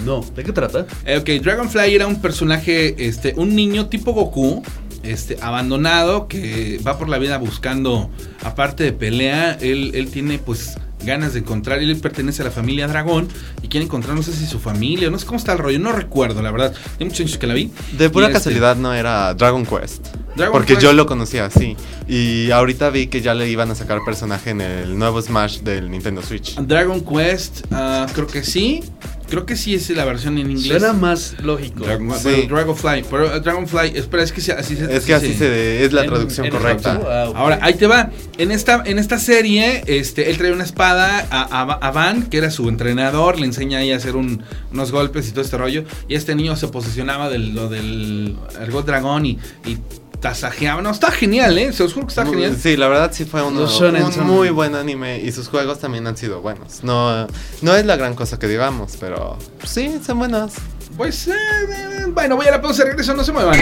No, 0.04 0.22
¿de 0.34 0.42
qué 0.42 0.52
trata? 0.52 0.86
Eh, 1.06 1.18
ok, 1.18 1.42
Dragonfly 1.42 1.94
era 1.94 2.06
un 2.08 2.20
personaje, 2.20 3.06
este, 3.06 3.32
un 3.36 3.54
niño 3.54 3.86
tipo 3.86 4.12
Goku, 4.12 4.62
este, 5.04 5.38
abandonado, 5.40 6.26
que 6.26 6.80
va 6.84 6.98
por 6.98 7.08
la 7.08 7.18
vida 7.18 7.38
buscando, 7.38 8.10
aparte 8.42 8.82
de 8.82 8.92
pelea, 8.92 9.52
él, 9.60 9.92
él 9.94 10.10
tiene 10.10 10.38
pues 10.38 10.76
ganas 11.04 11.34
de 11.34 11.40
encontrar, 11.40 11.78
él 11.78 11.96
pertenece 11.98 12.42
a 12.42 12.46
la 12.46 12.50
familia 12.50 12.88
Dragón 12.88 13.28
y 13.62 13.68
quiere 13.68 13.84
encontrar, 13.84 14.16
no 14.16 14.22
sé 14.22 14.32
si 14.32 14.46
su 14.46 14.58
familia, 14.58 15.10
no 15.10 15.18
sé 15.18 15.26
cómo 15.26 15.38
está 15.38 15.52
el 15.52 15.58
rollo, 15.58 15.78
no 15.78 15.92
recuerdo, 15.92 16.42
la 16.42 16.50
verdad, 16.50 16.74
hay 16.98 17.04
muchos 17.06 17.20
años 17.20 17.38
que 17.38 17.46
la 17.46 17.54
vi. 17.54 17.70
De 17.96 18.10
pura 18.10 18.24
Y, 18.24 18.28
este, 18.28 18.38
casualidad 18.38 18.76
no 18.76 18.92
era 18.94 19.32
Dragon 19.34 19.64
Quest. 19.64 20.08
Dragon 20.36 20.52
porque 20.52 20.74
Quest- 20.74 20.80
yo 20.80 20.92
lo 20.92 21.06
conocía 21.06 21.46
así. 21.46 21.76
Y 22.08 22.50
ahorita 22.50 22.90
vi 22.90 23.06
que 23.06 23.20
ya 23.20 23.34
le 23.34 23.48
iban 23.48 23.70
a 23.70 23.74
sacar 23.74 24.00
personaje 24.04 24.50
en 24.50 24.60
el 24.60 24.98
nuevo 24.98 25.20
Smash 25.22 25.60
del 25.60 25.90
Nintendo 25.90 26.22
Switch. 26.22 26.56
Dragon 26.56 27.00
Quest, 27.04 27.66
ah, 27.70 28.06
creo 28.12 28.26
que 28.26 28.42
sí. 28.42 28.82
Creo 29.26 29.46
que 29.46 29.56
sí 29.56 29.74
es 29.74 29.88
la 29.90 30.04
versión 30.04 30.36
en 30.36 30.50
inglés. 30.50 30.66
Suena 30.80 30.92
más 30.92 31.36
lógico. 31.42 31.84
Dragon- 31.84 32.12
Sí. 32.18 32.28
bueno, 32.28 32.54
Dragonfly. 32.56 33.04
Pero 33.10 33.34
eh, 33.34 33.40
Dragonfly, 33.40 33.92
espera, 33.96 34.22
es 34.22 34.32
que 34.32 34.40
se- 34.42 34.52
así 34.52 34.76
se 34.76 34.94
Es 34.94 35.06
que 35.06 35.14
así 35.14 35.32
se, 35.32 35.82
es 35.84 35.92
la 35.94 36.02
En- 36.02 36.08
traducción 36.10 36.46
en 36.46 36.52
correcta. 36.52 37.00
ah. 37.08 37.32
Ahora, 37.34 37.58
ahí 37.62 37.72
te 37.74 37.86
va. 37.86 38.10
En 38.36 38.50
esta, 38.52 38.82
en 38.84 38.98
esta 38.98 39.18
serie, 39.18 39.82
este, 39.86 40.30
él 40.30 40.36
trae 40.36 40.52
una 40.52 40.62
espada 40.62 41.26
a, 41.30 41.40
a- 41.42 41.72
a 41.72 41.90
Van, 41.90 42.24
que 42.24 42.36
era 42.36 42.50
su 42.50 42.68
entrenador, 42.68 43.40
le 43.40 43.46
enseña 43.46 43.78
ahí 43.78 43.92
a 43.92 43.96
hacer 43.96 44.14
un- 44.14 44.42
unos 44.70 44.92
golpes 44.92 45.26
y 45.28 45.30
todo 45.30 45.40
este 45.40 45.56
rollo. 45.56 45.84
Y 46.06 46.16
este 46.16 46.34
niño 46.34 46.54
se 46.54 46.68
posicionaba 46.68 47.30
del, 47.30 47.54
lo 47.54 47.68
del 47.70 48.36
Ergot 48.60 48.84
Dragón 48.86 49.24
y, 49.24 49.38
y 49.64 49.78
tasajeaba. 50.24 50.80
No, 50.80 50.90
está 50.90 51.10
genial, 51.10 51.58
¿eh? 51.58 51.70
Se 51.74 51.82
os 51.82 51.92
juro 51.92 52.06
que 52.06 52.12
está 52.12 52.24
Muy- 52.24 52.32
genial. 52.36 52.56
Sí, 52.58 52.78
la 52.78 52.88
verdad 52.88 53.10
sí 53.12 53.26
fue 53.26 53.42
uno- 53.42 53.60
un 53.60 53.68
son- 53.68 54.26
muy 54.26 54.48
buen 54.48 54.74
anime 54.74 55.20
y 55.20 55.30
sus 55.32 55.48
juegos 55.48 55.80
también 55.80 56.06
han 56.06 56.16
sido 56.16 56.40
buenos. 56.40 56.82
No, 56.82 57.26
no 57.60 57.76
es 57.76 57.84
la 57.84 57.96
gran 57.96 58.14
cosa 58.14 58.38
que 58.38 58.48
digamos, 58.48 58.96
pero 58.98 59.36
sí, 59.64 60.00
son 60.04 60.20
buenos. 60.20 60.52
Pues, 60.96 61.28
eh, 61.28 61.32
eh, 61.34 62.04
bueno, 62.08 62.36
voy 62.36 62.46
a 62.46 62.52
la 62.52 62.62
pausa, 62.62 62.84
regreso, 62.84 63.12
no 63.12 63.22
se 63.22 63.32
muevan. 63.32 63.58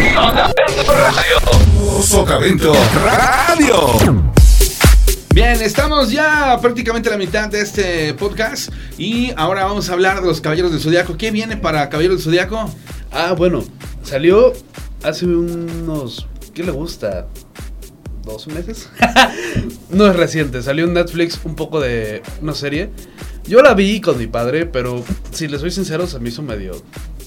Sotavento 2.04 2.72
Radio. 3.04 3.98
Bien, 5.34 5.60
estamos 5.62 6.12
ya 6.12 6.58
prácticamente 6.62 7.08
a 7.08 7.12
la 7.12 7.18
mitad 7.18 7.48
de 7.48 7.60
este 7.60 8.14
podcast 8.14 8.70
y 8.98 9.32
ahora 9.36 9.64
vamos 9.64 9.88
a 9.90 9.94
hablar 9.94 10.20
de 10.20 10.28
los 10.28 10.40
Caballeros 10.40 10.70
del 10.70 10.80
Zodiaco. 10.80 11.16
¿Qué 11.16 11.32
viene 11.32 11.56
para 11.56 11.88
Caballeros 11.88 12.18
del 12.18 12.24
Zodiaco? 12.24 12.70
Ah, 13.10 13.32
bueno, 13.32 13.64
salió 14.04 14.52
hace 15.02 15.24
unos. 15.26 16.28
¿Qué 16.54 16.62
le 16.62 16.72
gusta? 16.72 17.26
¿Dos 18.24 18.46
meses? 18.46 18.88
no 19.90 20.06
es 20.06 20.16
reciente, 20.16 20.62
salió 20.62 20.84
en 20.84 20.94
Netflix 20.94 21.40
un 21.44 21.54
poco 21.54 21.80
de 21.80 22.22
una 22.40 22.54
serie. 22.54 22.90
Yo 23.44 23.62
la 23.62 23.74
vi 23.74 24.00
con 24.00 24.18
mi 24.18 24.26
padre, 24.26 24.66
pero 24.66 25.02
si 25.32 25.48
les 25.48 25.60
soy 25.60 25.70
sincero, 25.70 26.06
se 26.06 26.20
me 26.20 26.28
hizo 26.28 26.42
medio. 26.42 26.80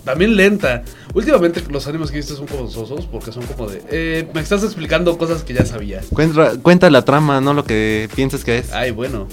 También 0.06 0.36
lenta. 0.36 0.84
Últimamente 1.14 1.64
los 1.70 1.88
animes 1.88 2.12
que 2.12 2.18
he 2.18 2.20
visto 2.20 2.36
son 2.36 2.46
como 2.46 2.70
sosos 2.70 3.08
porque 3.08 3.32
son 3.32 3.44
como 3.48 3.68
de. 3.68 3.82
eh, 3.90 4.28
me 4.34 4.42
estás 4.42 4.64
explicando 4.64 5.18
cosas 5.18 5.44
que 5.44 5.54
ya 5.54 5.66
sabía. 5.66 6.02
Cuenta, 6.14 6.54
cuenta 6.62 6.90
la 6.90 7.04
trama, 7.04 7.42
no 7.42 7.54
lo 7.54 7.66
que 7.66 8.08
piensas 8.16 8.44
que 8.44 8.60
es. 8.60 8.72
Ay, 8.72 8.92
bueno. 8.92 9.28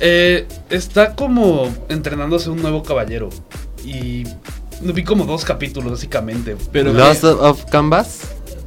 Eh, 0.00 0.48
está 0.70 1.14
como 1.14 1.72
entrenándose 1.88 2.50
un 2.50 2.62
nuevo 2.62 2.82
caballero. 2.82 3.28
Y 3.84 4.24
vi 4.82 5.04
como 5.04 5.26
dos 5.26 5.44
capítulos, 5.44 5.92
básicamente. 5.92 6.56
Pero 6.72 6.92
Lost 6.92 7.24
of 7.24 7.64
Canvas. 7.66 8.22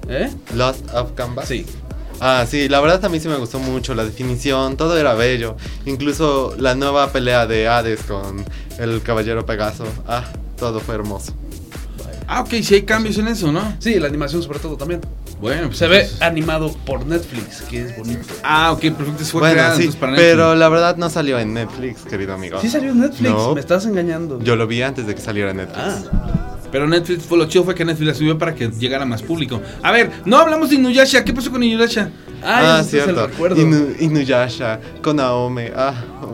¿Eh? 0.10 0.30
Lost 0.56 0.88
of 0.94 1.12
Canvas. 1.14 1.48
Sí. 1.48 1.66
Ah, 2.20 2.46
sí, 2.50 2.68
la 2.68 2.80
verdad 2.80 3.04
a 3.06 3.10
mí 3.10 3.20
sí 3.20 3.28
me 3.28 3.36
gustó 3.36 3.60
mucho 3.60 3.94
la 3.94 4.04
definición, 4.04 4.76
todo 4.76 4.98
era 4.98 5.14
bello. 5.14 5.56
Incluso 5.86 6.56
la 6.58 6.74
nueva 6.74 7.12
pelea 7.12 7.46
de 7.46 7.68
Hades 7.68 8.02
con 8.04 8.44
el 8.80 9.02
caballero 9.04 9.46
Pegaso. 9.46 9.86
Ah, 10.08 10.24
todo 10.58 10.80
fue 10.80 10.96
hermoso. 10.96 11.34
Ah, 12.30 12.42
ok, 12.42 12.50
sí 12.64 12.74
hay 12.74 12.82
cambios 12.82 13.18
en 13.20 13.28
eso, 13.30 13.52
¿no? 13.52 13.62
Sí, 13.80 14.00
la 14.00 14.08
animación 14.08 14.42
sobre 14.44 14.60
todo 14.60 14.76
también. 14.76 15.00
Bueno, 15.40 15.68
pues 15.68 15.78
Se 15.78 15.88
ve 15.88 16.10
animado 16.20 16.74
por 16.86 17.06
Netflix, 17.06 17.62
que 17.62 17.84
es 17.84 17.98
bonito. 17.98 18.34
Ah, 18.44 18.72
ok, 18.72 18.80
perfecto. 18.82 19.24
Fue 19.26 19.40
bueno, 19.42 19.54
creado 19.54 19.78
sí, 19.78 19.88
para 19.90 20.12
Netflix. 20.14 20.32
pero 20.32 20.56
la 20.56 20.68
verdad 20.70 20.98
no 20.98 21.10
salió 21.12 21.38
en 21.40 21.54
Netflix, 21.54 22.02
querido 22.02 22.34
amigo. 22.34 22.60
Sí 22.60 22.70
salió 22.70 22.92
en 22.92 23.00
Netflix, 23.02 23.30
No. 23.32 23.54
me 23.54 23.60
estás 23.60 23.86
engañando. 23.86 24.42
Yo 24.42 24.56
lo 24.56 24.66
vi 24.66 24.82
antes 24.82 25.06
de 25.06 25.14
que 25.14 25.22
saliera 25.22 25.52
en 25.52 25.58
Netflix. 25.58 25.80
Ah, 25.80 26.47
Pero 26.72 26.86
Netflix 26.88 27.24
fue 27.24 27.38
lo 27.38 27.46
chido 27.46 27.64
fue 27.64 27.74
que 27.76 27.86
Netflix 27.86 28.08
la 28.08 28.14
subió 28.14 28.38
para 28.38 28.54
que 28.54 28.68
llegara 28.70 29.06
más 29.06 29.22
público. 29.24 29.62
A 29.84 29.92
ver, 29.92 30.12
no 30.26 30.38
hablamos 30.38 30.70
de 30.70 30.76
Inuyasha. 30.76 31.24
¿Qué 31.24 31.34
pasó 31.34 31.50
con 31.52 31.64
Inuyasha? 31.64 32.10
ah, 32.44 32.80
Ah, 32.80 32.84
cierto. 32.84 33.28
recuerdo. 33.28 33.56
Inu- 33.62 33.96
Inuyasha, 34.02 34.80
con 35.02 35.20
Aome. 35.20 35.72
Ah, 35.76 35.94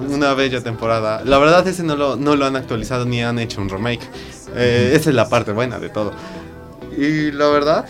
una 0.09 0.33
bella 0.33 0.61
temporada. 0.61 1.21
La 1.25 1.37
verdad, 1.37 1.67
ese 1.67 1.83
no 1.83 1.95
lo, 1.95 2.15
no 2.15 2.35
lo 2.35 2.45
han 2.45 2.55
actualizado 2.55 3.05
ni 3.05 3.21
han 3.21 3.37
hecho 3.39 3.61
un 3.61 3.69
remake. 3.69 4.01
Eh, 4.55 4.93
Esa 4.95 5.09
es 5.11 5.15
la 5.15 5.29
parte 5.29 5.51
buena 5.51 5.79
de 5.79 5.89
todo. 5.89 6.13
Y 6.97 7.31
la 7.31 7.47
verdad, 7.49 7.85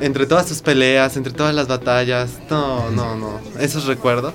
entre 0.00 0.26
todas 0.26 0.48
sus 0.48 0.60
peleas, 0.62 1.16
entre 1.16 1.32
todas 1.32 1.54
las 1.54 1.66
batallas, 1.68 2.30
no, 2.50 2.90
no, 2.90 3.16
no. 3.16 3.40
Esos 3.60 3.86
recuerdos. 3.86 4.34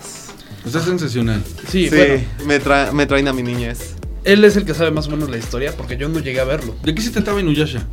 Está 0.65 0.80
sensacional. 0.82 1.44
Sí, 1.70 1.89
Sí, 1.89 1.96
bueno, 1.96 2.24
me, 2.46 2.62
tra- 2.62 2.92
me 2.94 3.06
traen 3.06 3.27
a 3.27 3.34
mi 3.34 3.44
niñez. 3.44 3.96
Él 4.24 4.44
es 4.46 4.56
el 4.56 4.65
que 4.65 4.74
sabe 4.74 4.92
más 4.92 5.08
o 5.08 5.12
menos 5.12 5.30
la 5.30 5.38
historia, 5.38 5.74
porque 5.75 5.98
yo 5.98 6.10
no 6.10 6.20
llegué 6.20 6.39
a 6.39 6.46
verlo. 6.46 6.75
¿De 6.84 6.94
qué 6.96 7.01
se 7.01 7.12
trataba 7.12 7.39
Inuyasha? 7.39 7.86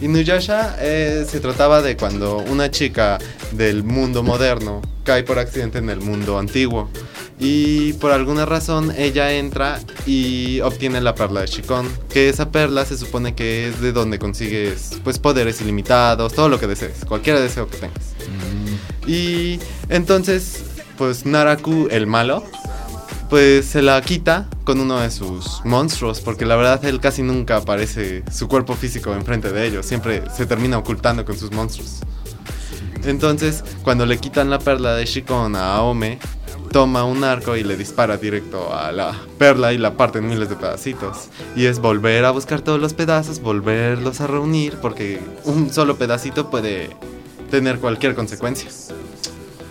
Inuyasha 0.00 0.76
eh, 0.80 1.26
se 1.28 1.40
trataba 1.40 1.80
de 1.82 1.96
cuando 1.96 2.38
una 2.38 2.70
chica 2.70 3.18
del 3.52 3.82
mundo 3.82 4.22
moderno 4.22 4.82
cae 5.04 5.22
por 5.22 5.38
accidente 5.38 5.78
en 5.78 5.88
el 5.88 6.00
mundo 6.00 6.38
antiguo. 6.38 6.90
Y 7.38 7.92
por 7.94 8.12
alguna 8.12 8.46
razón 8.46 8.92
ella 8.96 9.32
entra 9.32 9.78
y 10.06 10.60
obtiene 10.60 11.00
la 11.00 11.14
perla 11.14 11.42
de 11.42 11.46
Shikon. 11.46 11.88
Que 12.10 12.28
esa 12.28 12.50
perla 12.50 12.84
se 12.84 12.96
supone 12.96 13.34
que 13.34 13.68
es 13.68 13.80
de 13.80 13.92
donde 13.92 14.18
consigues 14.18 14.98
pues 15.04 15.18
poderes 15.18 15.60
ilimitados, 15.60 16.34
todo 16.34 16.48
lo 16.48 16.58
que 16.60 16.66
desees, 16.66 17.04
cualquier 17.06 17.38
deseo 17.38 17.68
que 17.68 17.78
tengas. 17.78 18.14
Y 19.06 19.60
entonces, 19.88 20.62
pues 20.98 21.24
Naraku, 21.24 21.88
el 21.90 22.06
malo, 22.06 22.44
pues 23.30 23.66
se 23.66 23.82
la 23.82 24.00
quita 24.02 24.48
con 24.66 24.80
uno 24.80 24.98
de 24.98 25.12
sus 25.12 25.64
monstruos, 25.64 26.20
porque 26.20 26.44
la 26.44 26.56
verdad 26.56 26.84
él 26.84 27.00
casi 27.00 27.22
nunca 27.22 27.58
aparece 27.58 28.24
su 28.30 28.48
cuerpo 28.48 28.74
físico 28.74 29.14
enfrente 29.14 29.52
de 29.52 29.64
ellos, 29.64 29.86
siempre 29.86 30.24
se 30.36 30.44
termina 30.44 30.76
ocultando 30.76 31.24
con 31.24 31.38
sus 31.38 31.52
monstruos. 31.52 32.00
Entonces, 33.04 33.62
cuando 33.84 34.04
le 34.06 34.18
quitan 34.18 34.50
la 34.50 34.58
perla 34.58 34.96
de 34.96 35.06
Shikon 35.06 35.54
a 35.54 35.76
Aome, 35.76 36.18
toma 36.72 37.04
un 37.04 37.22
arco 37.22 37.56
y 37.56 37.62
le 37.62 37.76
dispara 37.76 38.16
directo 38.16 38.74
a 38.74 38.90
la 38.90 39.14
perla 39.38 39.72
y 39.72 39.78
la 39.78 39.96
parte 39.96 40.18
en 40.18 40.28
miles 40.28 40.48
de 40.48 40.56
pedacitos. 40.56 41.28
Y 41.54 41.66
es 41.66 41.78
volver 41.78 42.24
a 42.24 42.32
buscar 42.32 42.60
todos 42.60 42.80
los 42.80 42.92
pedazos, 42.92 43.40
volverlos 43.40 44.20
a 44.20 44.26
reunir, 44.26 44.78
porque 44.82 45.20
un 45.44 45.72
solo 45.72 45.96
pedacito 45.96 46.50
puede 46.50 46.90
tener 47.52 47.78
cualquier 47.78 48.16
consecuencia. 48.16 48.68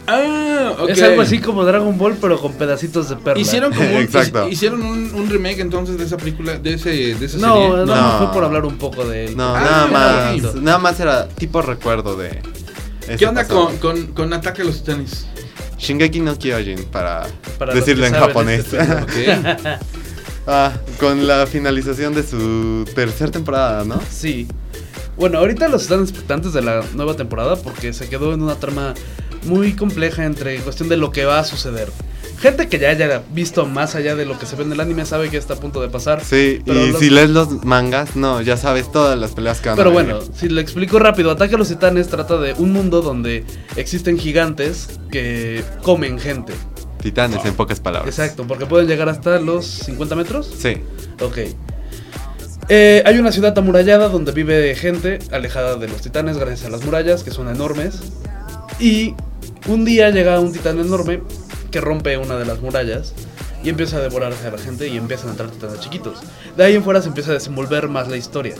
Ah, 0.07 0.73
ok. 0.79 0.89
Es 0.89 1.01
algo 1.01 1.21
así 1.21 1.39
como 1.39 1.65
Dragon 1.65 1.97
Ball, 1.97 2.15
pero 2.21 2.39
con 2.39 2.53
pedacitos 2.53 3.09
de 3.09 3.15
perla. 3.15 3.41
Hicieron 3.41 3.73
como 3.73 3.89
un, 3.95 4.01
Exacto. 4.03 4.47
hicieron 4.49 4.81
un, 4.83 5.13
un 5.15 5.29
remake 5.29 5.59
entonces 5.61 5.97
de 5.97 6.05
esa 6.05 6.17
película, 6.17 6.57
de 6.57 6.73
ese, 6.75 6.89
de 7.15 7.25
esa 7.25 7.37
No, 7.39 7.55
serie. 7.55 7.69
no, 7.69 7.85
No. 7.85 8.17
fue 8.19 8.31
por 8.33 8.43
hablar 8.43 8.65
un 8.65 8.77
poco 8.77 9.05
de 9.05 9.25
él. 9.25 9.37
No, 9.37 9.55
Ah, 9.55 9.61
nada 9.61 9.87
más. 9.87 10.55
Nada 10.55 10.77
más 10.77 10.99
era 10.99 11.27
tipo 11.27 11.61
recuerdo 11.61 12.15
de. 12.15 12.41
¿Qué 13.17 13.25
onda 13.25 13.47
con, 13.47 13.77
con, 13.77 14.07
con 14.07 14.33
Ataque 14.33 14.61
a 14.61 14.65
los 14.65 14.79
Titanes? 14.83 15.27
Shingeki 15.77 16.21
no 16.21 16.37
Kyojin 16.39 16.85
para, 16.85 17.27
decirlo 17.73 18.05
en 18.05 18.13
japonés. 18.13 18.65
este 18.73 18.79
ah, 20.47 20.71
con 20.99 21.27
la 21.27 21.45
finalización 21.47 22.13
de 22.13 22.23
su 22.23 22.85
tercera 22.95 23.31
temporada, 23.31 23.83
¿no? 23.83 23.99
Sí. 24.09 24.47
Bueno, 25.17 25.39
ahorita 25.39 25.67
los 25.69 25.83
están 25.83 26.01
expectantes 26.01 26.53
de 26.53 26.61
la 26.61 26.81
nueva 26.93 27.15
temporada 27.15 27.55
porque 27.57 27.93
se 27.93 28.09
quedó 28.09 28.33
en 28.33 28.41
una 28.41 28.55
trama 28.55 28.93
muy 29.45 29.73
compleja 29.73 30.25
entre 30.25 30.57
cuestión 30.59 30.89
de 30.89 30.97
lo 30.97 31.11
que 31.11 31.25
va 31.25 31.39
a 31.39 31.43
suceder. 31.43 31.89
Gente 32.39 32.67
que 32.67 32.77
ya 32.79 32.89
haya 32.89 33.23
visto 33.33 33.65
más 33.65 33.95
allá 33.95 34.15
de 34.15 34.25
lo 34.25 34.37
que 34.37 34.45
se 34.45 34.55
ve 34.57 34.63
en 34.63 34.71
el 34.73 34.79
anime 34.81 35.05
sabe 35.05 35.29
que 35.29 35.37
está 35.37 35.53
a 35.53 35.57
punto 35.57 35.81
de 35.81 35.87
pasar. 35.89 36.23
Sí, 36.23 36.61
y 36.65 36.71
los- 36.71 36.99
si 36.99 37.09
lees 37.09 37.29
los 37.29 37.63
mangas, 37.63 38.15
no, 38.15 38.41
ya 38.41 38.57
sabes 38.57 38.91
todas 38.91 39.17
las 39.17 39.31
peleas 39.31 39.61
que 39.61 39.69
van 39.69 39.79
a 39.79 39.83
Pero 39.83 39.95
venir. 39.95 40.15
bueno, 40.15 40.29
si 40.37 40.49
le 40.49 40.59
explico 40.61 40.99
rápido, 40.99 41.31
Ataque 41.31 41.55
a 41.55 41.57
los 41.57 41.69
Titanes 41.69 42.07
trata 42.09 42.37
de 42.37 42.53
un 42.53 42.73
mundo 42.73 43.01
donde 43.01 43.45
existen 43.77 44.19
gigantes 44.19 44.99
que 45.11 45.63
comen 45.81 46.19
gente. 46.19 46.53
Titanes, 47.01 47.45
en 47.45 47.53
pocas 47.53 47.79
palabras. 47.79 48.17
Exacto, 48.17 48.45
porque 48.47 48.65
pueden 48.65 48.87
llegar 48.87 49.07
hasta 49.09 49.39
los 49.39 49.65
50 49.65 50.15
metros. 50.15 50.51
Sí. 50.59 50.77
Ok. 51.21 51.37
Eh, 52.67 53.03
hay 53.05 53.19
una 53.19 53.31
ciudad 53.31 53.57
amurallada 53.57 54.09
donde 54.09 54.31
vive 54.31 54.73
gente 54.75 55.19
alejada 55.31 55.75
de 55.75 55.87
los 55.87 56.01
titanes 56.01 56.37
gracias 56.37 56.65
a 56.65 56.69
las 56.69 56.83
murallas, 56.83 57.23
que 57.23 57.29
son 57.31 57.47
enormes. 57.47 57.99
Y 58.79 59.13
un 59.67 59.85
día 59.85 60.09
llega 60.11 60.39
un 60.39 60.51
titán 60.53 60.79
enorme 60.79 61.21
que 61.71 61.81
rompe 61.81 62.17
una 62.17 62.35
de 62.35 62.45
las 62.45 62.59
murallas 62.61 63.13
y 63.63 63.69
empieza 63.69 63.97
a 63.97 63.99
devorarse 64.01 64.47
a 64.47 64.51
la 64.51 64.57
gente 64.57 64.87
y 64.87 64.97
empiezan 64.97 65.29
a 65.29 65.31
entrar 65.31 65.49
titanes 65.49 65.79
chiquitos. 65.79 66.19
De 66.55 66.63
ahí 66.63 66.75
en 66.75 66.83
fuera 66.83 67.01
se 67.01 67.07
empieza 67.07 67.31
a 67.31 67.33
desenvolver 67.33 67.89
más 67.89 68.07
la 68.07 68.17
historia. 68.17 68.55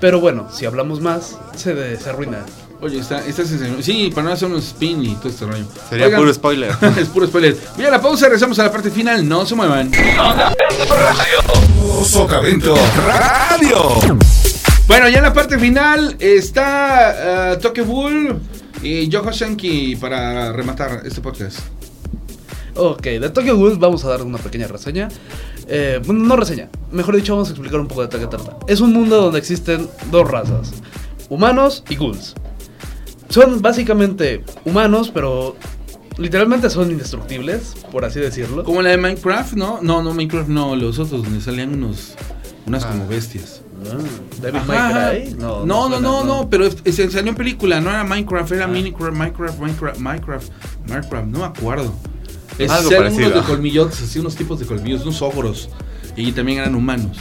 Pero 0.00 0.20
bueno, 0.20 0.48
si 0.52 0.64
hablamos 0.66 1.00
más, 1.00 1.36
se, 1.56 1.74
de- 1.74 1.96
se 1.98 2.08
arruina. 2.10 2.44
Oye, 2.80 3.00
está, 3.00 3.18
está 3.26 3.44
sensacional. 3.44 3.82
Sí, 3.82 4.12
para 4.14 4.28
no 4.28 4.32
hacer 4.34 4.48
un 4.48 4.58
spin 4.58 5.02
y 5.04 5.14
todo 5.16 5.28
este 5.30 5.44
rollo. 5.46 5.64
Sería 5.90 6.06
Oigan, 6.06 6.20
puro 6.20 6.32
spoiler. 6.34 6.70
es 6.96 7.08
puro 7.08 7.26
spoiler. 7.26 7.56
Voy 7.76 7.86
a 7.86 7.90
la 7.90 8.00
pausa, 8.00 8.26
regresamos 8.26 8.56
a 8.60 8.64
la 8.64 8.70
parte 8.70 8.90
final. 8.90 9.26
No 9.28 9.44
se 9.44 9.56
muevan. 9.56 9.90
Sotavento 12.04 12.76
Radio. 13.04 13.96
Bueno, 14.86 15.08
ya 15.08 15.18
en 15.18 15.24
la 15.24 15.32
parte 15.32 15.58
final 15.58 16.16
está 16.20 17.54
uh, 17.56 17.60
Toke 17.60 17.82
Bull 17.82 18.38
y 18.82 19.08
Yoko 19.08 19.32
Shanky 19.32 19.96
para 19.96 20.52
rematar 20.52 21.02
este 21.04 21.20
podcast. 21.20 21.60
Ok, 22.74 23.02
de 23.02 23.30
Tokyo 23.30 23.56
Ghoul 23.56 23.78
vamos 23.78 24.04
a 24.04 24.08
dar 24.08 24.22
una 24.22 24.38
pequeña 24.38 24.68
reseña. 24.68 25.08
Eh, 25.66 26.00
bueno, 26.06 26.24
no 26.24 26.36
reseña, 26.36 26.68
mejor 26.92 27.16
dicho, 27.16 27.34
vamos 27.34 27.48
a 27.48 27.52
explicar 27.52 27.80
un 27.80 27.88
poco 27.88 28.06
de 28.06 28.18
qué 28.18 28.26
trata. 28.26 28.56
Es 28.68 28.80
un 28.80 28.92
mundo 28.92 29.20
donde 29.20 29.38
existen 29.38 29.88
dos 30.10 30.30
razas: 30.30 30.72
humanos 31.28 31.82
y 31.88 31.96
ghouls. 31.96 32.34
Son 33.28 33.60
básicamente 33.60 34.44
humanos, 34.64 35.10
pero 35.12 35.56
literalmente 36.16 36.70
son 36.70 36.90
indestructibles, 36.90 37.74
por 37.92 38.04
así 38.04 38.20
decirlo. 38.20 38.64
Como 38.64 38.80
la 38.80 38.90
de 38.90 38.96
Minecraft, 38.96 39.54
¿no? 39.54 39.80
No, 39.82 40.02
no, 40.02 40.14
Minecraft 40.14 40.48
no, 40.48 40.74
los 40.76 40.98
otros 40.98 41.22
donde 41.24 41.40
salían 41.40 41.74
unos 41.74 42.14
unas 42.66 42.84
Ah. 42.84 42.90
como 42.90 43.06
bestias. 43.08 43.62
David 44.40 44.60
Cry. 44.66 45.34
No, 45.38 45.64
no, 45.88 46.00
no, 46.00 46.24
no, 46.24 46.48
pero 46.50 46.68
se 46.70 47.10
salió 47.10 47.30
en 47.30 47.36
película, 47.36 47.80
no 47.80 47.90
era 47.90 48.04
Minecraft, 48.04 48.52
era 48.52 48.64
Ah. 48.64 48.68
Minecraft, 48.68 49.12
Minecraft, 49.16 49.58
Minecraft, 49.60 49.98
Minecraft, 50.00 50.48
Minecraft, 50.86 51.26
no 51.26 51.38
me 51.40 51.44
acuerdo. 51.44 51.92
Es, 52.58 52.70
Algo 52.70 52.90
parecido. 52.90 53.28
unos 53.28 53.34
de 53.42 53.46
colmillotes, 53.52 54.02
así 54.02 54.18
unos 54.18 54.34
tipos 54.34 54.58
de 54.58 54.66
colmillos, 54.66 55.02
unos 55.02 55.22
ogros, 55.22 55.68
y 56.16 56.32
también 56.32 56.58
eran 56.58 56.74
humanos. 56.74 57.16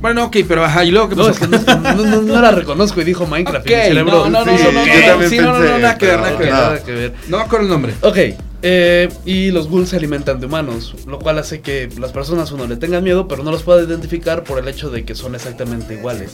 Bueno, 0.00 0.24
ok, 0.26 0.36
pero 0.46 0.62
ajá, 0.64 0.84
y 0.84 0.90
luego 0.90 1.08
que 1.08 1.16
no, 1.16 1.24
no, 1.28 1.94
no- 2.04 2.22
no 2.22 2.40
la 2.40 2.50
reconozco 2.52 3.00
y 3.00 3.04
dijo 3.04 3.26
Minecraft. 3.26 3.66
No, 3.66 4.04
no, 4.04 4.04
no, 4.04 4.44
no, 4.44 4.44
no, 4.44 4.44
no, 4.44 4.52
no, 4.52 5.58
no, 5.58 5.78
nada 5.78 5.98
que 5.98 6.06
ver. 6.06 6.20
Nada 6.50 6.82
que 6.84 6.92
ver. 6.92 7.14
No 7.28 7.38
me 7.38 7.42
acuerdo 7.44 7.64
el 7.66 7.70
nombre. 7.72 7.94
Ok, 8.02 8.16
eh, 8.62 9.08
y 9.24 9.50
los 9.50 9.68
ghouls 9.68 9.90
se 9.90 9.96
alimentan 9.96 10.40
de 10.40 10.46
humanos, 10.46 10.94
lo 11.06 11.18
cual 11.18 11.38
hace 11.38 11.60
que 11.60 11.88
las 11.98 12.12
personas 12.12 12.50
uno 12.52 12.66
le 12.66 12.76
tengan 12.76 13.04
miedo, 13.04 13.28
pero 13.28 13.42
no 13.42 13.50
los 13.50 13.62
pueda 13.62 13.82
identificar 13.82 14.44
por 14.44 14.58
el 14.58 14.68
hecho 14.68 14.90
de 14.90 15.04
que 15.04 15.14
son 15.14 15.34
exactamente 15.34 15.94
iguales. 15.94 16.32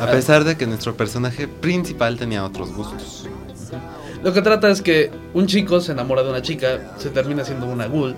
A 0.00 0.10
pesar 0.10 0.44
de 0.44 0.56
que 0.56 0.66
nuestro 0.66 0.96
personaje 0.96 1.48
principal 1.48 2.16
tenía 2.16 2.44
otros 2.44 2.72
gustos. 2.74 3.28
Lo 4.22 4.32
que 4.34 4.42
trata 4.42 4.70
es 4.70 4.82
que 4.82 5.10
un 5.32 5.46
chico 5.46 5.80
se 5.80 5.92
enamora 5.92 6.22
de 6.22 6.30
una 6.30 6.42
chica, 6.42 6.94
se 6.98 7.10
termina 7.10 7.44
siendo 7.44 7.66
una 7.66 7.86
ghoul 7.86 8.14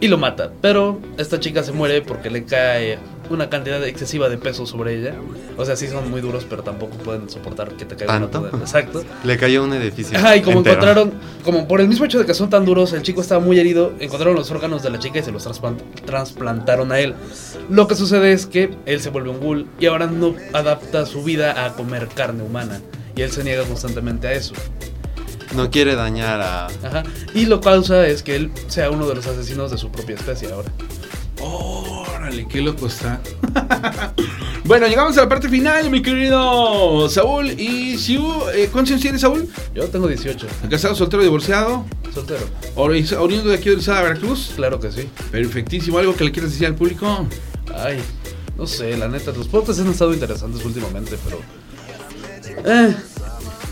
y 0.00 0.08
lo 0.08 0.16
mata. 0.16 0.50
Pero 0.60 1.00
esta 1.18 1.38
chica 1.38 1.62
se 1.62 1.72
muere 1.72 2.02
porque 2.02 2.30
le 2.30 2.44
cae 2.44 2.98
una 3.34 3.48
cantidad 3.50 3.82
excesiva 3.86 4.28
de 4.28 4.38
peso 4.38 4.66
sobre 4.66 4.98
ella. 4.98 5.14
O 5.56 5.64
sea, 5.64 5.76
sí 5.76 5.88
son 5.88 6.10
muy 6.10 6.20
duros, 6.20 6.46
pero 6.48 6.62
tampoco 6.62 6.96
pueden 6.98 7.28
soportar 7.30 7.70
que 7.76 7.84
te 7.84 7.96
caiga 7.96 8.16
una 8.16 8.28
¿Tanto? 8.30 8.48
toda- 8.50 8.62
Exacto. 8.62 9.04
Le 9.24 9.36
cayó 9.36 9.64
un 9.64 9.72
edificio. 9.72 10.16
Ajá, 10.18 10.36
y 10.36 10.42
como 10.42 10.58
entero. 10.58 10.74
encontraron, 10.82 11.12
como 11.44 11.66
por 11.68 11.80
el 11.80 11.88
mismo 11.88 12.04
hecho 12.04 12.18
de 12.18 12.26
que 12.26 12.34
son 12.34 12.50
tan 12.50 12.64
duros, 12.64 12.92
el 12.92 13.02
chico 13.02 13.20
estaba 13.20 13.40
muy 13.44 13.58
herido, 13.58 13.92
encontraron 14.00 14.34
los 14.36 14.50
órganos 14.50 14.82
de 14.82 14.90
la 14.90 14.98
chica 14.98 15.18
y 15.18 15.22
se 15.22 15.32
los 15.32 15.46
trasplan- 15.46 15.80
trasplantaron 16.04 16.92
a 16.92 17.00
él. 17.00 17.14
Lo 17.70 17.86
que 17.88 17.94
sucede 17.94 18.32
es 18.32 18.46
que 18.46 18.74
él 18.86 19.00
se 19.00 19.10
vuelve 19.10 19.30
un 19.30 19.40
ghoul 19.40 19.66
y 19.80 19.86
ahora 19.86 20.06
no 20.06 20.34
adapta 20.52 21.06
su 21.06 21.22
vida 21.24 21.64
a 21.66 21.72
comer 21.74 22.08
carne 22.08 22.42
humana. 22.42 22.80
Y 23.14 23.22
él 23.22 23.30
se 23.30 23.44
niega 23.44 23.64
constantemente 23.64 24.26
a 24.28 24.32
eso. 24.32 24.54
No 25.54 25.70
quiere 25.70 25.94
dañar 25.96 26.40
a. 26.40 26.66
Ajá. 26.66 27.02
Y 27.34 27.44
lo 27.44 27.60
causa 27.60 28.06
es 28.06 28.22
que 28.22 28.36
él 28.36 28.50
sea 28.68 28.90
uno 28.90 29.06
de 29.06 29.14
los 29.16 29.26
asesinos 29.26 29.70
de 29.70 29.76
su 29.76 29.90
propia 29.90 30.14
especie 30.16 30.50
ahora. 30.50 30.70
Órale, 32.32 32.46
qué 32.48 32.60
loco 32.62 32.86
está. 32.86 33.20
bueno, 34.64 34.86
llegamos 34.86 35.16
a 35.18 35.22
la 35.22 35.28
parte 35.28 35.48
final, 35.50 35.90
mi 35.90 36.00
querido 36.00 37.06
Saúl 37.10 37.50
y 37.50 37.98
Siu. 37.98 38.24
Eh, 38.54 38.70
¿Cuántos 38.72 38.92
años 38.92 39.02
tienes, 39.02 39.20
Saúl? 39.20 39.46
Yo 39.74 39.86
tengo 39.88 40.08
18, 40.08 40.46
¿Casado, 40.70 40.94
soltero, 40.94 41.22
divorciado? 41.22 41.84
soltero. 42.14 42.40
Ori- 42.76 43.16
¿Oriundo 43.18 43.50
de 43.50 43.56
aquí 43.56 43.68
de 43.68 43.74
Orizaba, 43.76 44.02
Veracruz? 44.02 44.52
Claro 44.56 44.80
que 44.80 44.90
sí. 44.90 45.08
Perfectísimo. 45.30 45.98
¿Algo 45.98 46.14
que 46.16 46.24
le 46.24 46.32
quieras 46.32 46.52
decir 46.52 46.66
al 46.66 46.74
público? 46.74 47.26
Ay, 47.76 47.98
no 48.56 48.66
sé, 48.66 48.96
la 48.96 49.08
neta, 49.08 49.32
los 49.32 49.48
podcasts 49.48 49.82
han 49.82 49.90
estado 49.90 50.14
interesantes 50.14 50.64
últimamente, 50.64 51.18
pero... 51.24 51.38
Eh, 52.64 52.94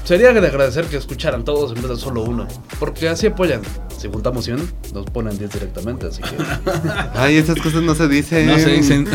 sería 0.04 0.32
de 0.34 0.46
agradecer 0.46 0.84
que 0.86 0.96
escucharan 0.98 1.44
todos 1.44 1.70
en 1.74 1.82
vez 1.82 1.88
de 1.90 1.96
solo 1.96 2.22
uno, 2.22 2.46
porque 2.78 3.08
así 3.08 3.26
apoyan. 3.26 3.62
Si 4.00 4.08
juntamos 4.08 4.46
100, 4.46 4.56
nos 4.94 5.04
ponen 5.10 5.36
10 5.36 5.50
directamente, 5.52 6.06
así 6.06 6.22
que... 6.22 6.30
Ay, 7.14 7.36
esas 7.36 7.58
cosas 7.60 7.82
no 7.82 7.94
se 7.94 8.08
dicen. 8.08 8.46
No 8.46 8.58
se 8.58 8.70
dicen. 8.70 9.06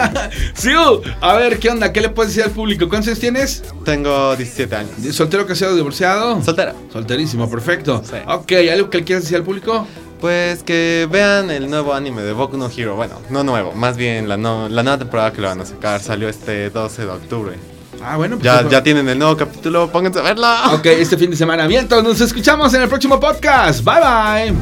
Siu, 0.54 1.00
a 1.22 1.34
ver, 1.34 1.58
¿qué 1.58 1.70
onda? 1.70 1.90
¿Qué 1.90 2.02
le 2.02 2.10
puedes 2.10 2.32
decir 2.34 2.44
al 2.44 2.50
público? 2.54 2.86
¿Cuántos 2.88 3.08
años 3.08 3.20
tienes? 3.20 3.62
Tengo 3.86 4.36
17 4.36 4.76
años. 4.76 4.90
¿Soltero, 5.12 5.46
casado, 5.46 5.74
divorciado? 5.74 6.42
Soltera. 6.42 6.74
Solterísimo, 6.92 7.50
perfecto. 7.50 8.02
Sí. 8.04 8.16
Ok, 8.28 8.52
¿algo 8.70 8.90
que 8.90 8.98
le 8.98 9.04
quieras 9.04 9.22
decir 9.24 9.38
al 9.38 9.42
público? 9.44 9.86
Pues 10.20 10.62
que 10.62 11.08
vean 11.10 11.50
el 11.50 11.70
nuevo 11.70 11.94
anime 11.94 12.22
de 12.22 12.32
Boku 12.32 12.56
no 12.58 12.68
Hero. 12.74 12.94
Bueno, 12.96 13.14
no 13.30 13.42
nuevo, 13.42 13.72
más 13.72 13.96
bien 13.96 14.28
la, 14.28 14.36
no- 14.36 14.68
la 14.68 14.82
nueva 14.82 14.98
temporada 14.98 15.32
que 15.32 15.40
le 15.40 15.46
van 15.46 15.60
a 15.62 15.66
sacar. 15.66 16.00
Salió 16.02 16.28
este 16.28 16.68
12 16.70 17.02
de 17.02 17.08
octubre. 17.10 17.56
Ah, 18.02 18.16
bueno, 18.16 18.36
pues 18.36 18.44
Ya, 18.44 18.60
eso- 18.60 18.70
ya 18.70 18.82
tienen 18.82 19.08
el 19.08 19.18
nuevo 19.18 19.36
capítulo, 19.36 19.90
pónganse 19.90 20.18
a 20.18 20.22
verlo. 20.22 20.46
Ok, 20.72 20.86
este 20.86 21.16
fin 21.16 21.30
de 21.30 21.36
semana. 21.36 21.64
Entonces 21.64 22.04
nos 22.08 22.20
escuchamos 22.20 22.72
en 22.74 22.82
el 22.82 22.88
próximo 22.88 23.18
podcast. 23.20 23.82
Bye 23.84 23.94
bye. 24.00 24.54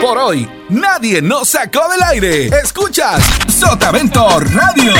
Por 0.00 0.18
hoy, 0.18 0.48
nadie 0.68 1.22
nos 1.22 1.48
sacó 1.50 1.88
del 1.90 2.02
aire. 2.02 2.46
Escuchas 2.62 3.22
Sotavento 3.48 4.40
Radio. 4.40 4.92